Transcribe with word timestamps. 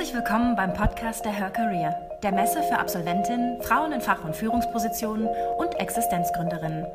Herzlich 0.00 0.16
willkommen 0.16 0.56
beim 0.56 0.72
Podcast 0.72 1.26
der 1.26 1.32
Her 1.32 1.50
Career, 1.50 1.94
der 2.22 2.32
Messe 2.32 2.62
für 2.62 2.78
Absolventinnen, 2.78 3.60
Frauen 3.60 3.92
in 3.92 4.00
Fach- 4.00 4.24
und 4.24 4.34
Führungspositionen 4.34 5.28
und 5.58 5.74
Existenzgründerinnen. 5.78 6.86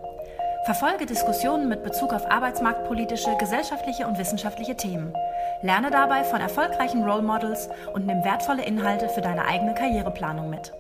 Verfolge 0.66 1.06
Diskussionen 1.06 1.70
mit 1.70 1.84
Bezug 1.84 2.14
auf 2.14 2.26
arbeitsmarktpolitische, 2.26 3.38
gesellschaftliche 3.38 4.08
und 4.08 4.18
wissenschaftliche 4.18 4.76
Themen. 4.76 5.14
Lerne 5.62 5.92
dabei 5.92 6.24
von 6.24 6.42
erfolgreichen 6.42 7.04
Role 7.04 7.22
Models 7.22 7.70
und 7.94 8.08
nimm 8.08 8.24
wertvolle 8.24 8.66
Inhalte 8.66 9.08
für 9.08 9.22
deine 9.22 9.46
eigene 9.46 9.76
Karriereplanung 9.76 10.50
mit. 10.50 10.74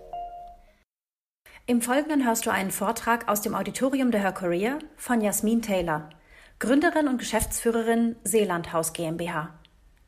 Im 1.67 1.80
Folgenden 1.80 2.26
hörst 2.26 2.48
du 2.48 2.49
einen 2.49 2.71
Vortrag 2.71 3.30
aus 3.30 3.41
dem 3.41 3.53
Auditorium 3.53 4.09
der 4.09 4.21
Her 4.21 4.31
Career 4.31 4.80
von 4.98 5.21
Jasmin 5.21 5.62
Taylor, 5.62 6.09
Gründerin 6.57 7.07
und 7.07 7.20
Geschäftsführerin 7.20 8.16
Seelandhaus 8.23 8.94
GmbH. 8.94 9.49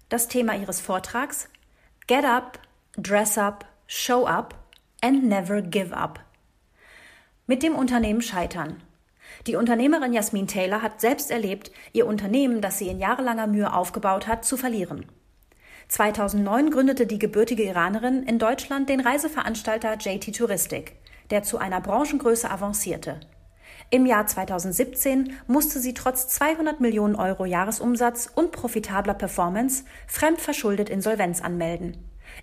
Das 0.10 0.28
Thema 0.28 0.56
ihres 0.56 0.82
Vortrags 0.82 1.48
Get 2.08 2.24
up, 2.24 2.60
dress 2.96 3.38
up, 3.38 3.66
show 3.86 4.26
up 4.26 4.54
and 5.02 5.26
never 5.26 5.62
give 5.62 5.92
up. 5.92 6.22
Mit 7.48 7.64
dem 7.64 7.76
Unternehmen 7.76 8.22
scheitern. 8.22 8.82
Die 9.46 9.58
Unternehmerin 9.58 10.14
Jasmin 10.14 10.48
Taylor 10.48 10.82
hat 10.82 11.02
selbst 11.02 11.30
erlebt, 11.32 11.70
ihr 11.92 12.08
Unternehmen, 12.08 12.62
das 12.62 12.78
sie 12.78 12.88
in 12.88 13.00
jahrelanger 13.00 13.48
Mühe 13.48 13.74
aufgebaut 13.74 14.26
hat, 14.26 14.46
zu 14.46 14.56
verlieren. 14.56 15.06
2009 15.90 16.72
gründete 16.72 17.08
die 17.08 17.20
gebürtige 17.20 17.64
Iranerin 17.64 18.24
in 18.24 18.40
Deutschland 18.40 18.88
den 18.88 19.02
Reiseveranstalter 19.02 19.98
JT 19.98 20.34
Touristik, 20.34 20.96
der 21.30 21.44
zu 21.44 21.58
einer 21.58 21.82
Branchengröße 21.82 22.50
avancierte. 22.50 23.20
Im 23.90 24.06
Jahr 24.06 24.28
2017 24.28 25.34
musste 25.48 25.80
sie 25.80 25.94
trotz 25.94 26.28
200 26.28 26.82
Millionen 26.82 27.16
Euro 27.16 27.46
Jahresumsatz 27.46 28.30
und 28.36 28.52
profitabler 28.52 29.14
Performance 29.14 29.86
fremdverschuldet 30.08 30.90
Insolvenz 30.90 31.42
anmelden. 31.42 31.96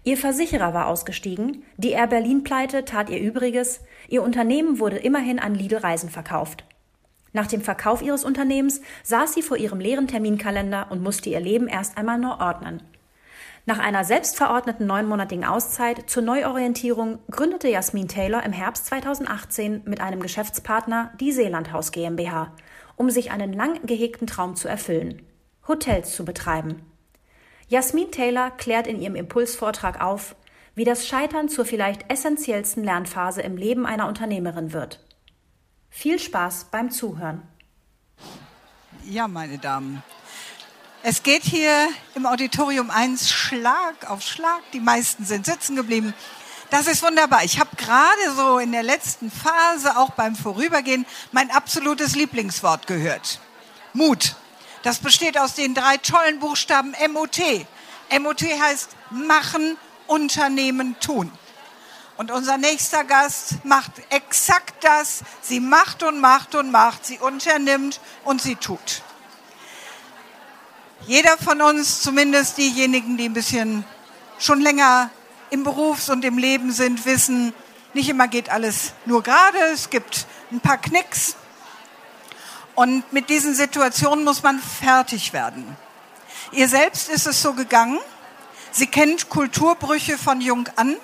Ihr 0.05 0.17
Versicherer 0.17 0.73
war 0.73 0.87
ausgestiegen, 0.87 1.63
die 1.77 1.91
Air 1.91 2.07
Berlin 2.07 2.45
Pleite 2.45 2.87
tat 2.87 3.11
ihr 3.11 3.21
Übriges, 3.21 3.81
ihr 4.09 4.23
Unternehmen 4.23 4.79
wurde 4.79 4.97
immerhin 4.97 5.39
an 5.39 5.55
Lidl 5.55 5.77
Reisen 5.77 6.09
verkauft. 6.09 6.65
Nach 7.35 7.47
dem 7.47 7.61
Verkauf 7.61 8.01
ihres 8.01 8.25
Unternehmens 8.25 8.81
saß 9.03 9.35
sie 9.35 9.43
vor 9.43 9.59
ihrem 9.59 9.81
leeren 9.81 10.07
Terminkalender 10.07 10.87
und 10.91 11.03
musste 11.03 11.29
ihr 11.29 11.41
Leben 11.41 11.69
erst 11.69 11.99
einmal 11.99 12.17
neu 12.17 12.31
ordnen. 12.39 12.83
Nach 13.67 13.79
einer 13.79 14.05
selbstverordneten 14.05 14.87
neunmonatigen 14.87 15.47
Auszeit 15.47 16.11
zur 16.11 16.23
Neuorientierung 16.23 17.19
gründete 17.31 17.69
Jasmin 17.69 18.09
Taylor 18.09 18.43
im 18.43 18.53
Herbst 18.53 18.85
2018 18.87 19.83
mit 19.87 20.03
einem 20.03 20.21
Geschäftspartner 20.21 21.13
die 21.19 21.33
Seelandhaus 21.33 21.91
GmbH, 21.91 22.53
um 22.97 23.09
sich 23.09 23.31
einen 23.31 23.55
lang 23.55 23.87
gehegten 23.87 24.27
Traum 24.27 24.55
zu 24.55 24.69
erfüllen: 24.69 25.23
Hotels 25.67 26.15
zu 26.15 26.27
betreiben. 26.27 26.83
Jasmin 27.69 28.11
Taylor 28.11 28.51
klärt 28.51 28.87
in 28.87 29.01
ihrem 29.01 29.17
Impulsvortrag 29.17 30.03
auf, 30.03 30.37
wie 30.75 30.85
das 30.85 31.07
Scheitern 31.07 31.49
zur 31.49 31.65
vielleicht 31.65 32.13
essentiellsten 32.13 32.85
Lernphase 32.85 33.41
im 33.41 33.57
Leben 33.57 33.87
einer 33.87 34.09
Unternehmerin 34.09 34.75
wird. 34.75 35.03
Viel 35.89 36.19
Spaß 36.19 36.67
beim 36.71 36.91
Zuhören. 36.91 37.43
Ja, 39.09 39.27
meine 39.27 39.57
Damen, 39.57 40.03
es 41.07 41.23
geht 41.23 41.43
hier 41.45 41.89
im 42.15 42.25
Auditorium 42.25 42.91
1 42.91 43.31
Schlag 43.31 44.09
auf 44.09 44.23
Schlag. 44.23 44.63
Die 44.73 44.81
meisten 44.81 45.27
sind 45.27 45.45
sitzen 45.45 45.77
geblieben. 45.77 46.15
Das 46.71 46.87
ist 46.87 47.03
wunderbar. 47.03 47.45
Ich 47.45 47.61
habe 47.61 47.77
gerade 47.77 48.35
so 48.35 48.59
in 48.59 48.73
der 48.73 48.83
letzten 48.83 49.31
Phase, 49.31 49.99
auch 49.99 50.13
beim 50.13 50.35
Vorübergehen, 50.35 51.05
mein 51.31 51.51
absolutes 51.51 52.15
Lieblingswort 52.15 52.87
gehört. 52.87 53.39
Mut. 53.93 54.35
Das 54.83 54.99
besteht 54.99 55.37
aus 55.39 55.55
den 55.55 55.75
drei 55.75 55.99
tollen 55.99 56.41
Buchstaben 56.41 56.95
MOT. 57.13 57.39
MOT 58.19 58.41
heißt 58.41 58.89
machen, 59.11 59.77
unternehmen, 60.07 60.97
tun. 61.01 61.31
Und 62.17 62.31
unser 62.31 62.57
nächster 62.57 63.05
Gast 63.05 63.63
macht 63.63 63.93
exakt 64.09 64.83
das. 64.83 65.21
Sie 65.43 65.61
macht 65.61 66.03
und 66.03 66.19
macht 66.19 66.55
und 66.55 66.71
macht. 66.71 67.05
Sie 67.05 67.19
unternimmt 67.19 68.01
und 68.25 68.41
sie 68.41 68.57
tut. 68.57 69.03
Jeder 71.07 71.37
von 71.37 71.61
uns, 71.61 72.01
zumindest 72.01 72.57
diejenigen, 72.57 73.19
die 73.19 73.27
ein 73.27 73.35
bisschen 73.35 73.85
schon 74.39 74.61
länger 74.61 75.11
im 75.51 75.63
Berufs- 75.63 76.09
und 76.09 76.25
im 76.25 76.39
Leben 76.39 76.73
sind, 76.73 77.05
wissen, 77.05 77.53
nicht 77.93 78.09
immer 78.09 78.27
geht 78.27 78.49
alles 78.49 78.95
nur 79.05 79.23
gerade. 79.23 79.59
Es 79.73 79.91
gibt 79.91 80.27
ein 80.51 80.61
paar 80.61 80.79
Knicks. 80.79 81.37
Und 82.75 83.13
mit 83.13 83.29
diesen 83.29 83.55
Situationen 83.55 84.25
muss 84.25 84.43
man 84.43 84.59
fertig 84.59 85.35
werden. 85.35 85.77
Ihr 86.53 86.69
selbst 86.69 87.11
ist 87.11 87.27
es 87.27 87.43
so 87.43 87.53
gegangen. 87.53 87.99
Sie 88.73 88.87
kennt 88.87 89.29
Kulturbrüche 89.29 90.17
von 90.17 90.41
jung 90.41 90.69
an. 90.77 90.97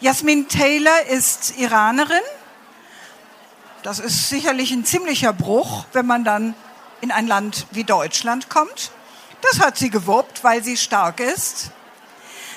Jasmin 0.00 0.48
Taylor 0.48 1.06
ist 1.10 1.58
Iranerin. 1.58 2.22
Das 3.82 3.98
ist 3.98 4.28
sicherlich 4.28 4.70
ein 4.70 4.84
ziemlicher 4.84 5.32
Bruch, 5.32 5.84
wenn 5.92 6.06
man 6.06 6.22
dann 6.22 6.54
in 7.00 7.10
ein 7.10 7.26
Land 7.26 7.66
wie 7.72 7.82
Deutschland 7.82 8.48
kommt. 8.48 8.92
Das 9.42 9.60
hat 9.60 9.76
sie 9.76 9.90
gewuppt, 9.90 10.42
weil 10.44 10.62
sie 10.62 10.76
stark 10.76 11.20
ist. 11.20 11.70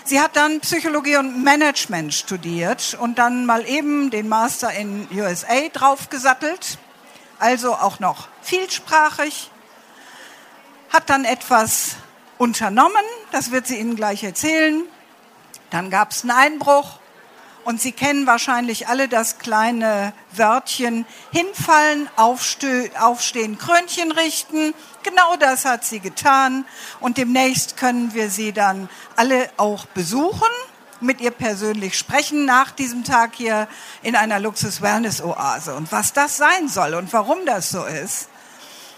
Sie 0.03 0.22
hat 0.22 0.35
dann 0.35 0.59
Psychologie 0.59 1.18
und 1.18 1.44
Management 1.44 2.13
studiert 2.13 2.96
und 3.00 3.18
dann 3.18 3.46
mal 3.46 3.68
eben 3.68 4.12
den 4.12 4.29
Master 4.29 4.72
in 4.72 5.07
USA 5.12 5.68
draufgesattelt. 5.73 6.78
Also 7.40 7.73
auch 7.73 8.00
noch 8.00 8.28
vielsprachig. 8.41 9.50
Hat 10.94 11.09
dann 11.09 11.25
etwas 11.25 11.96
unternommen, 12.38 13.03
das 13.31 13.52
wird 13.52 13.66
sie 13.66 13.79
Ihnen 13.79 13.96
gleich 13.96 14.23
erzählen. 14.23 14.84
Dann 15.72 15.90
gab 15.90 16.12
es 16.12 16.22
einen 16.22 16.31
Einbruch 16.31 17.00
und 17.66 17.81
Sie 17.81 17.92
kennen 17.92 18.28
wahrscheinlich 18.28 18.88
alle 18.88 19.09
das 19.09 19.40
kleine 19.40 20.14
Wörtchen 20.31 21.06
hinfallen, 21.31 22.08
aufstehen, 22.16 23.58
Krönchen 23.58 24.12
richten. 24.12 24.74
Genau 25.03 25.36
das 25.40 25.66
hat 25.66 25.84
sie 25.84 26.00
getan. 26.00 26.66
Und 27.00 27.18
demnächst 27.18 27.76
können 27.76 28.14
wir 28.14 28.30
sie 28.30 28.53
dann 28.53 28.88
alle 29.16 29.50
auch 29.58 29.88
besuchen, 29.88 30.48
mit 31.02 31.22
ihr 31.22 31.31
persönlich 31.31 31.98
sprechen 31.98 32.46
nach 32.46 32.70
diesem 32.72 33.03
Tag 33.03 33.36
hier 33.36 33.68
in 34.03 34.16
einer 34.16 34.40
Luxus-Wellness-Oase. 34.40 35.74
Und 35.74 35.92
was 35.92 36.14
das 36.14 36.38
sein 36.38 36.70
soll 36.70 36.94
und 36.94 37.12
warum 37.14 37.46
das 37.46 37.72
so 37.72 37.84
ist, 37.84 38.30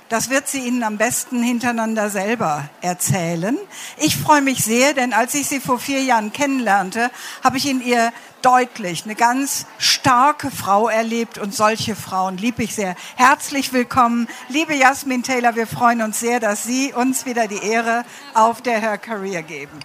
das 0.09 0.29
wird 0.29 0.47
sie 0.47 0.59
Ihnen 0.59 0.83
am 0.83 0.97
besten 0.97 1.43
hintereinander 1.43 2.09
selber 2.09 2.69
erzählen. 2.81 3.57
Ich 3.97 4.17
freue 4.17 4.41
mich 4.41 4.63
sehr, 4.63 4.93
denn 4.93 5.13
als 5.13 5.33
ich 5.33 5.47
sie 5.47 5.59
vor 5.59 5.79
vier 5.79 6.01
Jahren 6.01 6.31
kennenlernte, 6.31 7.11
habe 7.43 7.57
ich 7.57 7.67
in 7.67 7.81
ihr 7.81 8.13
deutlich 8.41 9.03
eine 9.03 9.15
ganz 9.15 9.65
starke 9.77 10.51
Frau 10.51 10.87
erlebt 10.87 11.37
und 11.37 11.53
solche 11.53 11.95
Frauen 11.95 12.37
liebe 12.37 12.63
ich 12.63 12.75
sehr. 12.75 12.95
Herzlich 13.15 13.73
willkommen, 13.73 14.27
liebe 14.47 14.73
Jasmin 14.73 15.23
Taylor. 15.23 15.55
Wir 15.55 15.67
freuen 15.67 16.01
uns 16.01 16.19
sehr, 16.19 16.39
dass 16.39 16.63
Sie 16.63 16.93
uns 16.93 17.25
wieder 17.25 17.47
die 17.47 17.63
Ehre 17.63 18.05
auf 18.33 18.61
der 18.61 18.79
Her 18.79 18.97
Career 18.97 19.43
geben. 19.43 19.79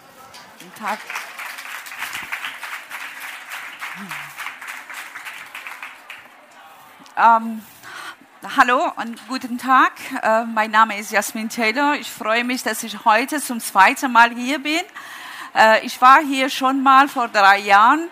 Guten 0.58 0.74
Tag. 0.78 0.98
Ähm, 7.16 7.62
Hallo 8.44 8.90
und 8.96 9.28
guten 9.28 9.56
Tag. 9.56 9.92
Äh, 10.20 10.46
mein 10.46 10.72
Name 10.72 10.98
ist 10.98 11.12
Jasmin 11.12 11.48
Taylor. 11.48 11.94
Ich 11.94 12.10
freue 12.10 12.42
mich, 12.42 12.64
dass 12.64 12.82
ich 12.82 13.04
heute 13.04 13.40
zum 13.40 13.60
zweiten 13.60 14.10
Mal 14.10 14.34
hier 14.34 14.58
bin. 14.58 14.80
Äh, 15.54 15.86
ich 15.86 16.00
war 16.00 16.18
hier 16.20 16.50
schon 16.50 16.82
mal 16.82 17.06
vor 17.06 17.28
drei 17.28 17.58
Jahren, 17.58 18.08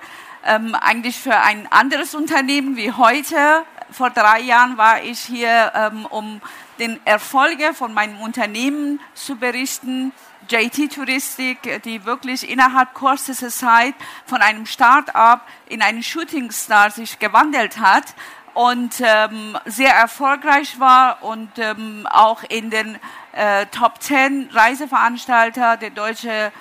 ähm, 0.47 0.77
eigentlich 0.77 1.19
für 1.19 1.37
ein 1.37 1.67
anderes 1.73 2.15
Unternehmen 2.15 2.77
wie 2.77 2.93
heute. 2.93 3.65
Vor 3.91 4.11
drei 4.11 4.43
Jahren 4.43 4.79
war 4.79 5.03
ich 5.03 5.19
hier, 5.19 5.73
ähm, 5.75 6.07
um 6.07 6.41
den 6.79 7.05
Erfolge 7.05 7.75
von 7.75 7.93
meinem 7.93 8.21
Unternehmen 8.21 9.01
zu 9.15 9.35
berichten. 9.35 10.13
JT 10.49 10.95
Touristik, 10.95 11.83
die 11.83 12.05
wirklich 12.05 12.49
innerhalb 12.49 12.95
kürzester 12.95 13.51
Zeit 13.51 13.95
von 14.27 14.43
einem 14.43 14.67
Start-up 14.67 15.47
in 15.67 15.83
einen 15.83 16.03
Shooting 16.05 16.53
Star 16.53 16.91
sich 16.91 17.19
gewandelt 17.19 17.79
hat 17.79 18.15
und 18.55 19.01
ähm, 19.01 19.57
sehr 19.65 19.95
erfolgreich 19.95 20.79
war 20.81 21.23
und 21.23 21.59
ähm, 21.59 22.07
auch 22.11 22.43
in 22.45 22.71
den 22.71 22.99
äh, 23.33 23.67
Top 23.67 24.03
10 24.03 24.51
Reiseveranstalter 24.53 25.77
der 25.77 25.91
deutsche, 25.91 26.53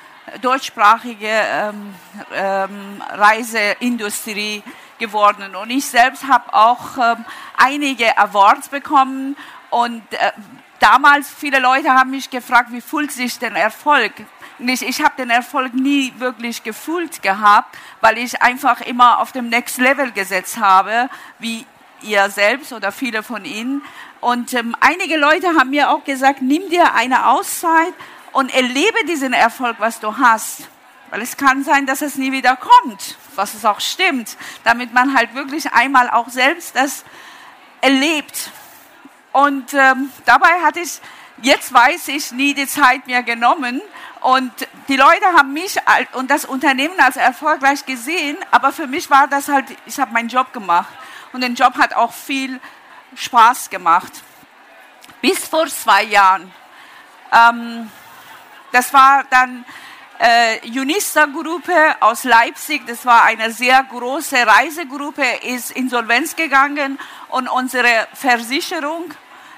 deutschsprachige 0.42 1.28
ähm, 1.28 1.96
ähm, 2.34 3.04
Reiseindustrie 3.10 4.64
geworden. 5.00 5.56
Und 5.56 5.70
ich 5.72 5.86
selbst 5.86 6.28
habe 6.28 6.54
auch 6.54 6.98
ähm, 6.98 7.26
einige 7.58 8.18
Awards 8.18 8.70
bekommen 8.70 9.36
und 9.70 10.02
äh, 10.14 10.32
damals 10.80 11.30
viele 11.30 11.60
Leute 11.60 11.90
haben 11.90 12.12
mich 12.12 12.30
gefragt, 12.30 12.72
wie 12.72 12.82
fühlt 12.82 13.12
sich 13.12 13.40
denn 13.40 13.56
Erfolg? 13.56 14.14
Ich, 14.60 14.82
ich 14.82 15.02
habe 15.02 15.16
den 15.18 15.30
Erfolg 15.30 15.74
nie 15.74 16.14
wirklich 16.18 16.64
gefühlt 16.64 17.22
gehabt, 17.22 17.78
weil 18.02 18.18
ich 18.18 18.42
einfach 18.42 18.82
immer 18.82 19.20
auf 19.20 19.32
dem 19.32 19.48
Next 19.50 19.78
Level 19.78 20.12
gesetzt 20.12 20.58
habe, 20.58 21.10
wie 21.40 21.66
ihr 22.02 22.30
selbst 22.30 22.74
oder 22.74 22.92
viele 22.92 23.24
von 23.24 23.46
Ihnen. 23.46 23.82
Und 24.22 24.54
ähm, 24.54 24.76
einige 24.80 25.18
Leute 25.18 25.56
haben 25.56 25.70
mir 25.70 25.92
auch 25.92 26.04
gesagt, 26.04 26.42
nimm 26.42 26.70
dir 26.70 26.94
eine 26.94 27.28
Auszeit 27.28 27.94
und 28.32 28.54
erlebe 28.54 29.06
diesen 29.08 29.34
Erfolg, 29.34 29.78
was 29.80 30.00
du 30.00 30.18
hast. 30.18 30.68
weil 31.10 31.22
es 31.22 31.38
kann 31.38 31.64
sein, 31.64 31.86
dass 31.86 32.02
es 32.02 32.16
nie 32.16 32.32
wieder 32.32 32.56
kommt, 32.56 33.18
was 33.36 33.54
es 33.54 33.66
auch 33.66 33.80
stimmt, 33.80 34.38
damit 34.64 34.94
man 34.94 35.16
halt 35.16 35.34
wirklich 35.34 35.72
einmal 35.74 36.10
auch 36.10 36.30
selbst 36.30 36.76
das 36.76 37.04
erlebt. 37.82 38.52
Und 39.32 39.74
ähm, 39.74 40.12
dabei 40.26 40.62
hatte 40.64 40.80
ich, 40.82 41.00
jetzt 41.42 41.74
weiß 41.74 42.10
ich, 42.10 42.32
nie 42.32 42.54
die 42.54 42.68
Zeit 42.68 43.08
mehr 43.08 43.24
genommen. 43.24 43.82
Und 44.22 44.52
die 44.88 44.98
Leute 44.98 45.26
haben 45.38 45.54
mich 45.54 45.78
und 46.14 46.30
das 46.30 46.46
Unternehmen 46.46 47.00
als 47.00 47.16
erfolgreich 47.16 47.86
gesehen, 47.86 48.38
aber 48.52 48.72
für 48.74 48.88
mich 48.88 49.10
war 49.10 49.28
das 49.28 49.48
halt, 49.48 49.66
ich 49.86 50.00
habe 50.00 50.12
meinen 50.12 50.30
Job 50.30 50.52
gemacht. 50.52 50.90
Und 51.34 51.42
den 51.42 51.56
Job 51.56 51.76
hat 51.78 51.94
auch 51.94 52.14
viel 52.14 52.60
Spaß 53.16 53.70
gemacht. 53.70 54.12
Bis 55.22 55.48
vor 55.48 55.68
zwei 55.68 56.04
Jahren. 56.04 56.52
Ähm, 57.32 57.92
das 58.72 58.94
war 58.94 59.24
dann 59.30 59.66
äh, 60.20 60.60
Unista-Gruppe 60.68 61.96
aus 62.02 62.24
Leipzig, 62.24 62.86
das 62.86 63.06
war 63.06 63.24
eine 63.24 63.52
sehr 63.52 63.84
große 63.84 64.36
Reisegruppe, 64.36 65.24
ist 65.44 65.72
insolvenz 65.72 66.36
gegangen 66.36 67.00
und 67.30 67.48
unsere 67.48 68.08
Versicherung, 68.14 69.14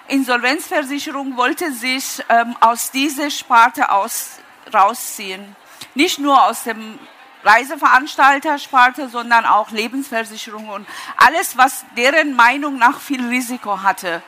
Insolvenzversicherung 0.08 1.38
wollte 1.38 1.72
sich 1.72 2.24
ähm, 2.30 2.56
aus 2.60 2.92
dieser 2.92 3.32
Sparte 3.32 3.90
aus, 3.92 4.40
rausziehen. 4.74 5.56
Nicht 5.96 6.20
nur 6.20 6.44
aus 6.44 6.64
dem 6.64 7.00
Reiseveranstaltersparte, 7.44 9.10
sondern 9.10 9.46
auch 9.46 9.72
Lebensversicherung 9.72 10.70
und 10.70 10.88
alles, 11.18 11.58
was 11.58 11.86
deren 11.98 12.36
Meinung 12.36 12.78
nach 12.78 13.00
viel 13.00 13.26
Risiko 13.28 13.82
hatte. 13.82 14.22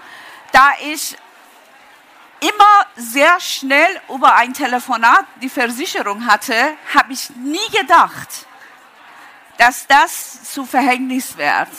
Da 0.52 0.72
ich 0.82 1.18
immer 2.40 2.86
sehr 2.96 3.40
schnell 3.40 4.02
über 4.14 4.36
ein 4.36 4.54
Telefonat 4.54 5.26
die 5.42 5.50
Versicherung 5.50 6.28
hatte, 6.28 6.54
habe 6.94 7.14
ich 7.14 7.30
nie 7.32 7.70
gedacht, 7.72 8.48
dass 9.58 9.88
das 9.88 10.52
zu 10.52 10.66
Verhängnis 10.66 11.38
wird. 11.38 11.70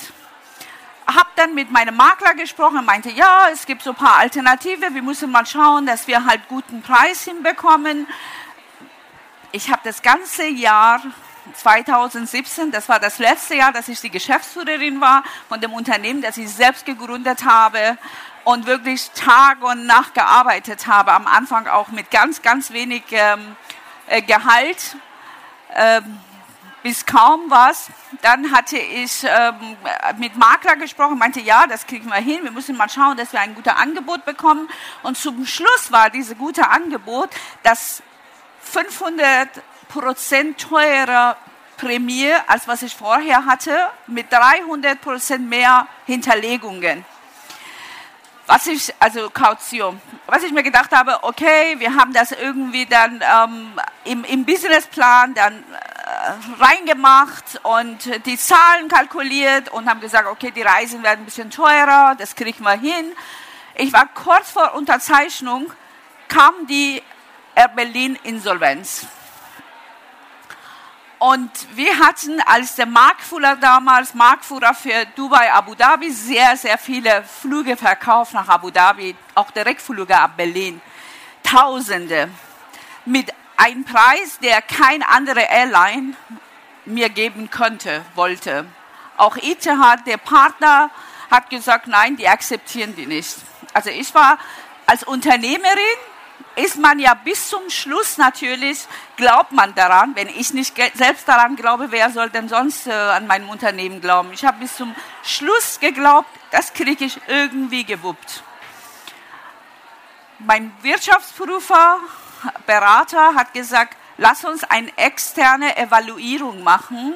Habe 1.07 1.29
dann 1.37 1.55
mit 1.55 1.71
meinem 1.71 1.97
Makler 1.97 2.35
gesprochen, 2.35 2.85
meinte, 2.87 3.11
ja, 3.11 3.49
es 3.53 3.67
gibt 3.67 3.83
so 3.83 3.91
ein 3.91 3.97
paar 3.97 4.17
Alternative, 4.17 4.95
wir 4.95 5.03
müssen 5.03 5.31
mal 5.31 5.45
schauen, 5.45 5.85
dass 5.85 6.07
wir 6.07 6.25
halt 6.25 6.49
guten 6.49 6.81
Preis 6.81 7.25
hinbekommen. 7.25 8.07
Ich 9.57 9.71
habe 9.71 9.83
das 9.85 10.03
ganze 10.03 10.49
Jahr 10.49 11.01
2017, 11.55 12.73
das 12.73 12.89
war 12.89 12.99
das 12.99 13.21
letzte 13.21 13.55
Jahr, 13.55 13.71
dass 13.71 13.87
ich 13.87 14.01
die 14.01 14.11
Geschäftsführerin 14.11 15.01
war 15.01 15.23
von 15.49 15.61
dem 15.61 15.73
Unternehmen, 15.73 16.23
das 16.23 16.37
ich 16.39 16.51
selbst 16.51 16.85
gegründet 16.85 17.45
habe 17.45 17.97
und 18.43 18.67
wirklich 18.67 19.13
Tag 19.13 19.63
und 19.63 19.87
Nacht 19.87 20.15
gearbeitet 20.15 20.89
habe. 20.89 21.13
Am 21.13 21.29
Anfang 21.29 21.69
auch 21.69 21.87
mit 21.91 22.11
ganz, 22.11 22.43
ganz 22.43 22.73
wenig 22.73 23.05
ähm, 23.13 23.55
äh, 24.09 24.23
Gehalt, 24.23 24.97
ähm, 25.73 26.19
bis 26.83 27.07
kaum 27.07 27.43
was. 27.47 27.91
Dann 28.23 28.51
hatte 28.51 28.77
ich 28.77 29.23
ähm, 29.23 29.77
mit 30.19 30.35
Makler 30.35 30.75
gesprochen, 30.75 31.17
meinte, 31.17 31.39
ja, 31.39 31.69
das 31.69 31.87
kriegen 31.87 32.09
wir 32.09 32.17
hin, 32.17 32.43
wir 32.43 32.51
müssen 32.51 32.77
mal 32.77 32.89
schauen, 32.89 33.17
dass 33.17 33.33
wir 33.33 33.39
ein 33.39 33.55
gutes 33.55 33.73
Angebot 33.73 34.25
bekommen. 34.25 34.69
Und 35.05 35.17
zum 35.17 35.47
Schluss 35.47 35.93
war 35.93 36.11
dieses 36.11 36.37
gute 36.37 36.71
Angebot, 36.71 37.31
dass 37.63 38.03
500 38.65 39.49
Prozent 39.89 40.61
teurer 40.61 41.37
Prämie, 41.77 42.33
als 42.47 42.67
was 42.67 42.83
ich 42.83 42.95
vorher 42.95 43.47
hatte, 43.47 43.77
mit 44.07 44.33
300 44.33 45.01
Prozent 45.01 45.49
mehr 45.49 45.87
Hinterlegungen 46.07 47.05
was 48.47 48.67
ich, 48.67 48.95
also 48.99 49.31
Kaution, 49.31 50.01
was 50.27 50.43
ich 50.43 50.53
mir 50.53 50.63
gedacht 50.63 50.93
habe, 50.93 51.23
okay, 51.23 51.77
wir 51.79 51.95
haben 51.95 52.13
das 52.13 52.33
irgendwie 52.33 52.87
dann 52.87 53.23
ähm, 53.23 53.81
im, 54.05 54.25
im 54.25 54.45
Businessplan 54.45 55.35
dann 55.35 55.55
äh, 55.55 56.63
reingemacht 56.63 57.61
und 57.63 58.27
die 58.27 58.37
Zahlen 58.37 58.89
kalkuliert 58.89 59.71
und 59.71 59.89
haben 59.89 60.01
gesagt, 60.01 60.29
okay, 60.29 60.51
die 60.51 60.63
Reisen 60.63 61.03
werden 61.03 61.21
ein 61.21 61.25
bisschen 61.25 61.51
teurer, 61.51 62.15
das 62.19 62.35
kriegen 62.35 62.63
wir 62.65 62.73
hin. 62.73 63.13
Ich 63.77 63.93
war 63.93 64.07
kurz 64.15 64.51
vor 64.51 64.75
Unterzeichnung, 64.75 65.73
kam 66.29 66.67
die 66.67 67.03
Air 67.55 67.69
Berlin 67.69 68.19
Insolvenz. 68.25 69.07
Und 71.19 71.51
wir 71.75 71.99
hatten 72.01 72.41
als 72.43 72.75
der 72.75 72.87
Marktführer 72.87 73.57
damals, 73.57 74.15
Marktführer 74.15 74.75
für 74.75 75.07
Dubai, 75.17 75.53
Abu 75.53 75.75
Dhabi, 75.75 76.11
sehr, 76.11 76.57
sehr 76.57 76.77
viele 76.77 77.23
Flüge 77.23 77.77
verkauft 77.77 78.35
nach 78.35 78.49
Abu 78.49 78.71
Dhabi, 78.71 79.17
auch 79.35 79.51
Direktflüge 79.51 80.19
ab 80.19 80.37
Berlin. 80.37 80.83
Tausende. 81.43 82.29
Mit 83.05 83.33
einem 83.57 83.85
Preis, 83.85 84.39
der 84.43 84.61
kein 84.61 85.03
andere 85.03 85.43
Airline 85.43 86.15
mir 86.85 87.09
geben 87.09 87.51
könnte, 87.51 88.05
wollte. 88.15 88.67
Auch 89.17 89.37
Etihad, 89.37 90.07
der 90.07 90.19
Partner, 90.19 90.91
hat 91.31 91.49
gesagt, 91.51 91.87
nein, 91.87 92.17
die 92.17 92.29
akzeptieren 92.29 92.95
die 92.97 93.07
nicht. 93.07 93.37
Also 93.73 93.91
ich 93.91 94.15
war 94.15 94.39
als 94.87 95.05
Unternehmerin 95.05 95.99
ist 96.57 96.79
man 96.79 96.99
ja 96.99 97.15
bis 97.15 97.49
zum 97.49 97.69
Schluss 97.69 98.17
natürlich, 98.17 98.87
glaubt 99.17 99.53
man 99.53 99.75
daran. 99.75 100.15
Wenn 100.15 100.29
ich 100.29 100.53
nicht 100.53 100.77
selbst 100.95 101.27
daran 101.29 101.57
glaube, 101.57 101.91
wer 101.91 102.11
soll 102.11 102.31
denn 102.31 102.49
sonst 102.49 102.87
äh, 102.87 102.93
an 102.93 103.27
mein 103.27 103.45
Unternehmen 103.47 104.01
glauben? 104.01 104.33
Ich 104.33 104.45
habe 104.45 104.59
bis 104.59 104.77
zum 104.77 104.95
Schluss 105.23 105.81
geglaubt, 105.81 106.29
das 106.51 106.73
kriege 106.73 107.05
ich 107.05 107.21
irgendwie 107.27 107.85
gewuppt. 107.85 108.43
Mein 110.39 110.73
Wirtschaftsprüfer, 110.83 111.99
Berater 112.67 113.35
hat 113.35 113.55
gesagt, 113.55 113.97
lass 114.19 114.45
uns 114.45 114.65
eine 114.65 114.97
externe 114.97 115.77
Evaluierung 115.77 116.63
machen, 116.63 117.15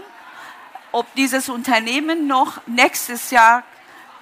ob 0.93 1.12
dieses 1.14 1.49
Unternehmen 1.49 2.26
noch 2.26 2.61
nächstes 2.67 3.31
Jahr 3.31 3.62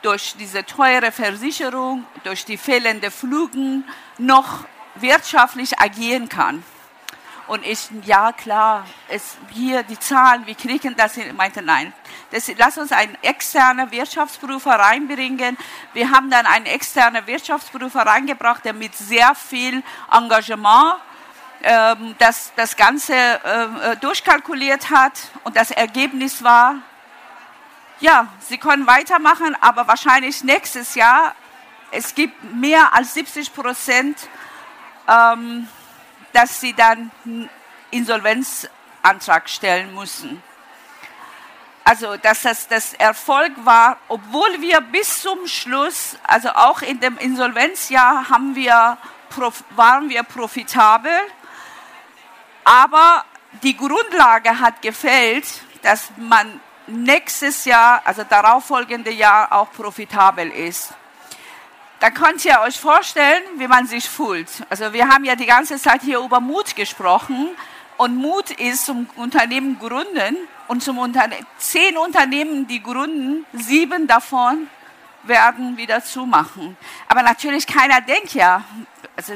durch 0.02 0.34
diese 0.38 0.64
teure 0.64 1.12
Versicherung, 1.12 2.04
durch 2.24 2.44
die 2.44 2.56
fehlende 2.56 3.10
Flügen 3.10 3.84
noch 4.18 4.64
wirtschaftlich 5.00 5.78
agieren 5.78 6.28
kann. 6.28 6.62
Und 7.46 7.64
ich, 7.64 7.88
ja 8.04 8.32
klar, 8.32 8.84
es, 9.08 9.36
hier 9.50 9.84
die 9.84 9.98
Zahlen, 9.98 10.46
wir 10.46 10.56
kriegen 10.56 10.96
das 10.96 11.14
hin. 11.14 11.28
Ich 11.28 11.32
meinte, 11.32 11.62
nein, 11.62 11.92
das, 12.32 12.50
lass 12.56 12.76
uns 12.76 12.90
einen 12.90 13.16
externen 13.22 13.90
Wirtschaftsprüfer 13.92 14.72
reinbringen. 14.72 15.56
Wir 15.92 16.10
haben 16.10 16.28
dann 16.28 16.44
einen 16.44 16.66
externen 16.66 17.24
Wirtschaftsprüfer 17.26 18.00
reingebracht, 18.00 18.64
der 18.64 18.72
mit 18.72 18.96
sehr 18.96 19.36
viel 19.36 19.84
Engagement 20.10 20.96
ähm, 21.62 22.16
das, 22.18 22.52
das 22.56 22.76
Ganze 22.76 23.14
äh, 23.14 23.96
durchkalkuliert 24.00 24.90
hat. 24.90 25.12
Und 25.44 25.56
das 25.56 25.70
Ergebnis 25.70 26.42
war, 26.42 26.76
ja, 28.00 28.26
Sie 28.40 28.58
können 28.58 28.88
weitermachen, 28.88 29.56
aber 29.60 29.86
wahrscheinlich 29.86 30.42
nächstes 30.42 30.96
Jahr, 30.96 31.34
es 31.92 32.14
gibt 32.14 32.42
mehr 32.54 32.92
als 32.92 33.14
70 33.14 33.54
Prozent 33.54 34.28
ähm, 35.08 35.68
dass 36.32 36.60
sie 36.60 36.74
dann 36.74 37.10
Insolvenzantrag 37.90 39.48
stellen 39.48 39.94
müssen. 39.94 40.42
Also, 41.84 42.16
dass 42.16 42.42
das 42.42 42.66
das 42.66 42.94
Erfolg 42.94 43.52
war, 43.64 43.98
obwohl 44.08 44.60
wir 44.60 44.80
bis 44.80 45.22
zum 45.22 45.46
Schluss, 45.46 46.16
also 46.24 46.50
auch 46.50 46.82
in 46.82 46.98
dem 46.98 47.16
Insolvenzjahr 47.16 48.28
haben 48.28 48.56
wir, 48.56 48.98
waren 49.70 50.08
wir 50.08 50.24
profitabel, 50.24 51.12
aber 52.64 53.24
die 53.62 53.76
Grundlage 53.76 54.58
hat 54.58 54.82
gefällt, 54.82 55.46
dass 55.82 56.10
man 56.16 56.60
nächstes 56.88 57.64
Jahr, 57.64 58.02
also 58.04 58.24
darauffolgende 58.24 59.12
Jahr 59.12 59.52
auch 59.52 59.70
profitabel 59.70 60.50
ist 60.50 60.92
da 62.00 62.10
könnt 62.10 62.44
ihr 62.44 62.60
euch 62.60 62.78
vorstellen, 62.78 63.42
wie 63.56 63.68
man 63.68 63.86
sich 63.86 64.08
fühlt. 64.08 64.48
Also 64.68 64.92
wir 64.92 65.08
haben 65.08 65.24
ja 65.24 65.34
die 65.34 65.46
ganze 65.46 65.78
Zeit 65.78 66.02
hier 66.02 66.18
über 66.18 66.40
Mut 66.40 66.76
gesprochen 66.76 67.48
und 67.96 68.16
Mut 68.16 68.50
ist 68.50 68.86
zum 68.86 69.08
Unternehmen 69.16 69.78
gründen 69.78 70.36
und 70.68 70.82
zum 70.82 70.98
Unterne 70.98 71.36
zehn 71.58 71.96
Unternehmen, 71.96 72.66
die 72.66 72.82
gründen, 72.82 73.46
sieben 73.52 74.06
davon 74.06 74.68
werden 75.22 75.76
wieder 75.76 76.04
zumachen. 76.04 76.76
Aber 77.08 77.22
natürlich 77.22 77.66
keiner 77.66 78.00
denkt 78.00 78.34
ja, 78.34 78.62
also 79.16 79.34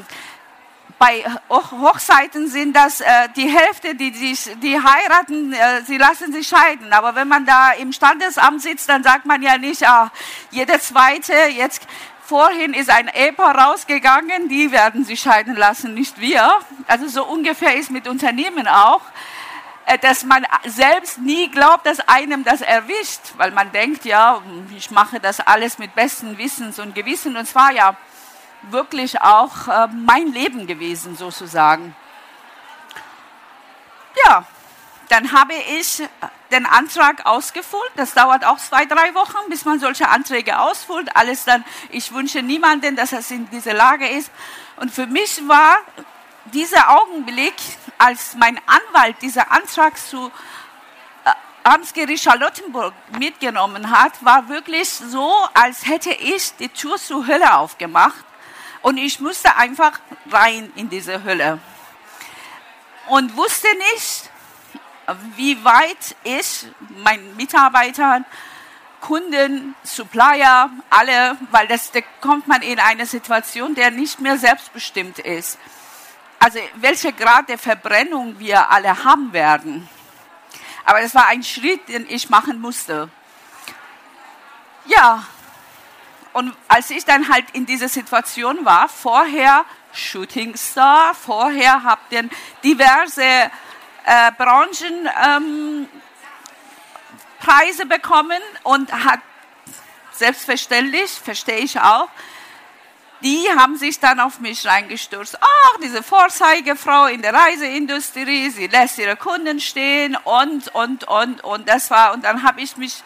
bei 0.98 1.24
Hochzeiten 1.48 2.46
sind 2.46 2.76
das 2.76 3.00
äh, 3.00 3.06
die 3.34 3.48
Hälfte, 3.48 3.94
die, 3.94 4.10
die, 4.10 4.36
die 4.62 4.78
heiraten, 4.78 5.54
äh, 5.54 5.82
sie 5.86 5.96
lassen 5.96 6.30
sich 6.30 6.46
scheiden. 6.46 6.92
Aber 6.92 7.14
wenn 7.14 7.26
man 7.26 7.46
da 7.46 7.70
im 7.72 7.90
Standesamt 7.90 8.60
sitzt, 8.60 8.86
dann 8.90 9.02
sagt 9.02 9.24
man 9.24 9.40
ja 9.40 9.56
nicht, 9.56 9.88
ah, 9.88 10.12
jeder 10.50 10.78
Zweite, 10.78 11.32
jetzt 11.32 11.86
Vorhin 12.30 12.74
ist 12.74 12.90
ein 12.90 13.08
Ehepaar 13.08 13.58
rausgegangen, 13.58 14.48
die 14.48 14.70
werden 14.70 15.04
sich 15.04 15.18
scheiden 15.18 15.56
lassen, 15.56 15.94
nicht 15.94 16.20
wir. 16.20 16.48
Also 16.86 17.08
so 17.08 17.24
ungefähr 17.24 17.74
ist 17.74 17.90
mit 17.90 18.06
Unternehmen 18.06 18.68
auch, 18.68 19.00
äh, 19.86 19.98
dass 19.98 20.22
man 20.22 20.46
selbst 20.64 21.18
nie 21.18 21.50
glaubt, 21.50 21.86
dass 21.86 21.98
einem 21.98 22.44
das 22.44 22.60
erwischt, 22.60 23.32
weil 23.36 23.50
man 23.50 23.72
denkt, 23.72 24.04
ja, 24.04 24.40
ich 24.76 24.92
mache 24.92 25.18
das 25.18 25.40
alles 25.40 25.80
mit 25.80 25.96
besten 25.96 26.38
Wissens 26.38 26.78
und 26.78 26.94
Gewissen. 26.94 27.36
Und 27.36 27.46
zwar 27.46 27.72
ja 27.72 27.96
wirklich 28.62 29.20
auch 29.20 29.66
äh, 29.66 29.88
mein 29.88 30.28
Leben 30.28 30.68
gewesen, 30.68 31.16
sozusagen. 31.16 31.96
Ja, 34.24 34.44
dann 35.10 35.32
habe 35.32 35.54
ich 35.54 36.02
den 36.52 36.66
Antrag 36.66 37.26
ausgefüllt. 37.26 37.90
Das 37.96 38.14
dauert 38.14 38.44
auch 38.44 38.58
zwei, 38.58 38.86
drei 38.86 39.12
Wochen, 39.14 39.38
bis 39.48 39.64
man 39.64 39.80
solche 39.80 40.08
Anträge 40.08 40.60
ausfüllt. 40.60 41.14
Alles 41.16 41.44
dann, 41.44 41.64
ich 41.90 42.12
wünsche 42.12 42.42
niemanden, 42.42 42.94
dass 42.94 43.12
er 43.12 43.22
in 43.30 43.50
dieser 43.50 43.74
Lage 43.74 44.08
ist. 44.08 44.30
Und 44.76 44.92
für 44.92 45.06
mich 45.06 45.46
war 45.48 45.78
dieser 46.46 46.96
Augenblick, 46.96 47.54
als 47.98 48.34
mein 48.36 48.58
Anwalt 48.66 49.20
diesen 49.20 49.42
Antrag 49.42 49.98
zu 49.98 50.30
äh, 51.24 51.30
Amtsgericht 51.64 52.22
Charlottenburg 52.22 52.94
mitgenommen 53.18 53.90
hat, 53.90 54.24
war 54.24 54.48
wirklich 54.48 54.88
so, 54.88 55.32
als 55.54 55.86
hätte 55.86 56.12
ich 56.12 56.54
die 56.56 56.68
Tür 56.68 56.96
zur 56.98 57.26
Hölle 57.26 57.54
aufgemacht 57.56 58.24
und 58.82 58.96
ich 58.96 59.18
musste 59.20 59.56
einfach 59.56 59.98
rein 60.30 60.72
in 60.76 60.88
diese 60.88 61.24
Hölle 61.24 61.58
und 63.08 63.36
wusste 63.36 63.68
nicht, 63.92 64.30
wie 65.36 65.62
weit 65.64 66.16
ich 66.24 66.66
meinen 67.02 67.36
Mitarbeitern, 67.36 68.24
Kunden, 69.00 69.74
Supplier, 69.82 70.70
alle, 70.90 71.36
weil 71.50 71.66
das 71.68 71.90
da 71.90 72.00
kommt 72.20 72.46
man 72.48 72.62
in 72.62 72.78
eine 72.78 73.06
Situation, 73.06 73.74
der 73.74 73.90
nicht 73.90 74.20
mehr 74.20 74.38
selbstbestimmt 74.38 75.18
ist. 75.18 75.58
Also 76.38 76.58
welcher 76.76 77.12
Grad 77.12 77.48
der 77.48 77.58
Verbrennung 77.58 78.38
wir 78.38 78.70
alle 78.70 79.04
haben 79.04 79.32
werden. 79.32 79.88
Aber 80.84 81.00
das 81.00 81.14
war 81.14 81.26
ein 81.26 81.42
Schritt, 81.42 81.88
den 81.88 82.06
ich 82.08 82.30
machen 82.30 82.60
musste. 82.60 83.08
Ja, 84.86 85.24
und 86.32 86.54
als 86.68 86.90
ich 86.90 87.04
dann 87.04 87.28
halt 87.28 87.44
in 87.52 87.66
dieser 87.66 87.88
Situation 87.88 88.64
war, 88.64 88.88
vorher 88.88 89.64
Shooting 89.92 90.56
Star, 90.56 91.14
vorher 91.14 91.82
habt 91.82 92.12
ihr 92.12 92.28
diverse 92.62 93.50
äh, 94.04 94.32
Branchen 94.36 95.08
ähm, 95.26 95.88
bekommen 97.88 98.40
und 98.62 98.92
hat 98.92 99.20
selbstverständlich, 100.12 101.10
verstehe 101.10 101.58
ich 101.58 101.80
auch, 101.80 102.08
die 103.22 103.46
haben 103.56 103.76
sich 103.76 104.00
dann 104.00 104.20
auf 104.20 104.40
mich 104.40 104.66
reingestürzt. 104.66 105.38
Ach, 105.40 105.76
diese 105.82 106.02
Vorzeigefrau 106.02 107.06
in 107.06 107.22
der 107.22 107.34
Reiseindustrie, 107.34 108.50
sie 108.50 108.66
lässt 108.66 108.98
ihre 108.98 109.16
Kunden 109.16 109.60
stehen 109.60 110.16
und, 110.24 110.74
und, 110.74 111.04
und, 111.04 111.44
und 111.44 111.68
das 111.68 111.90
war, 111.90 112.12
und 112.14 112.24
dann 112.24 112.42
habe 112.42 112.60
ich 112.60 112.76
mich 112.76 113.02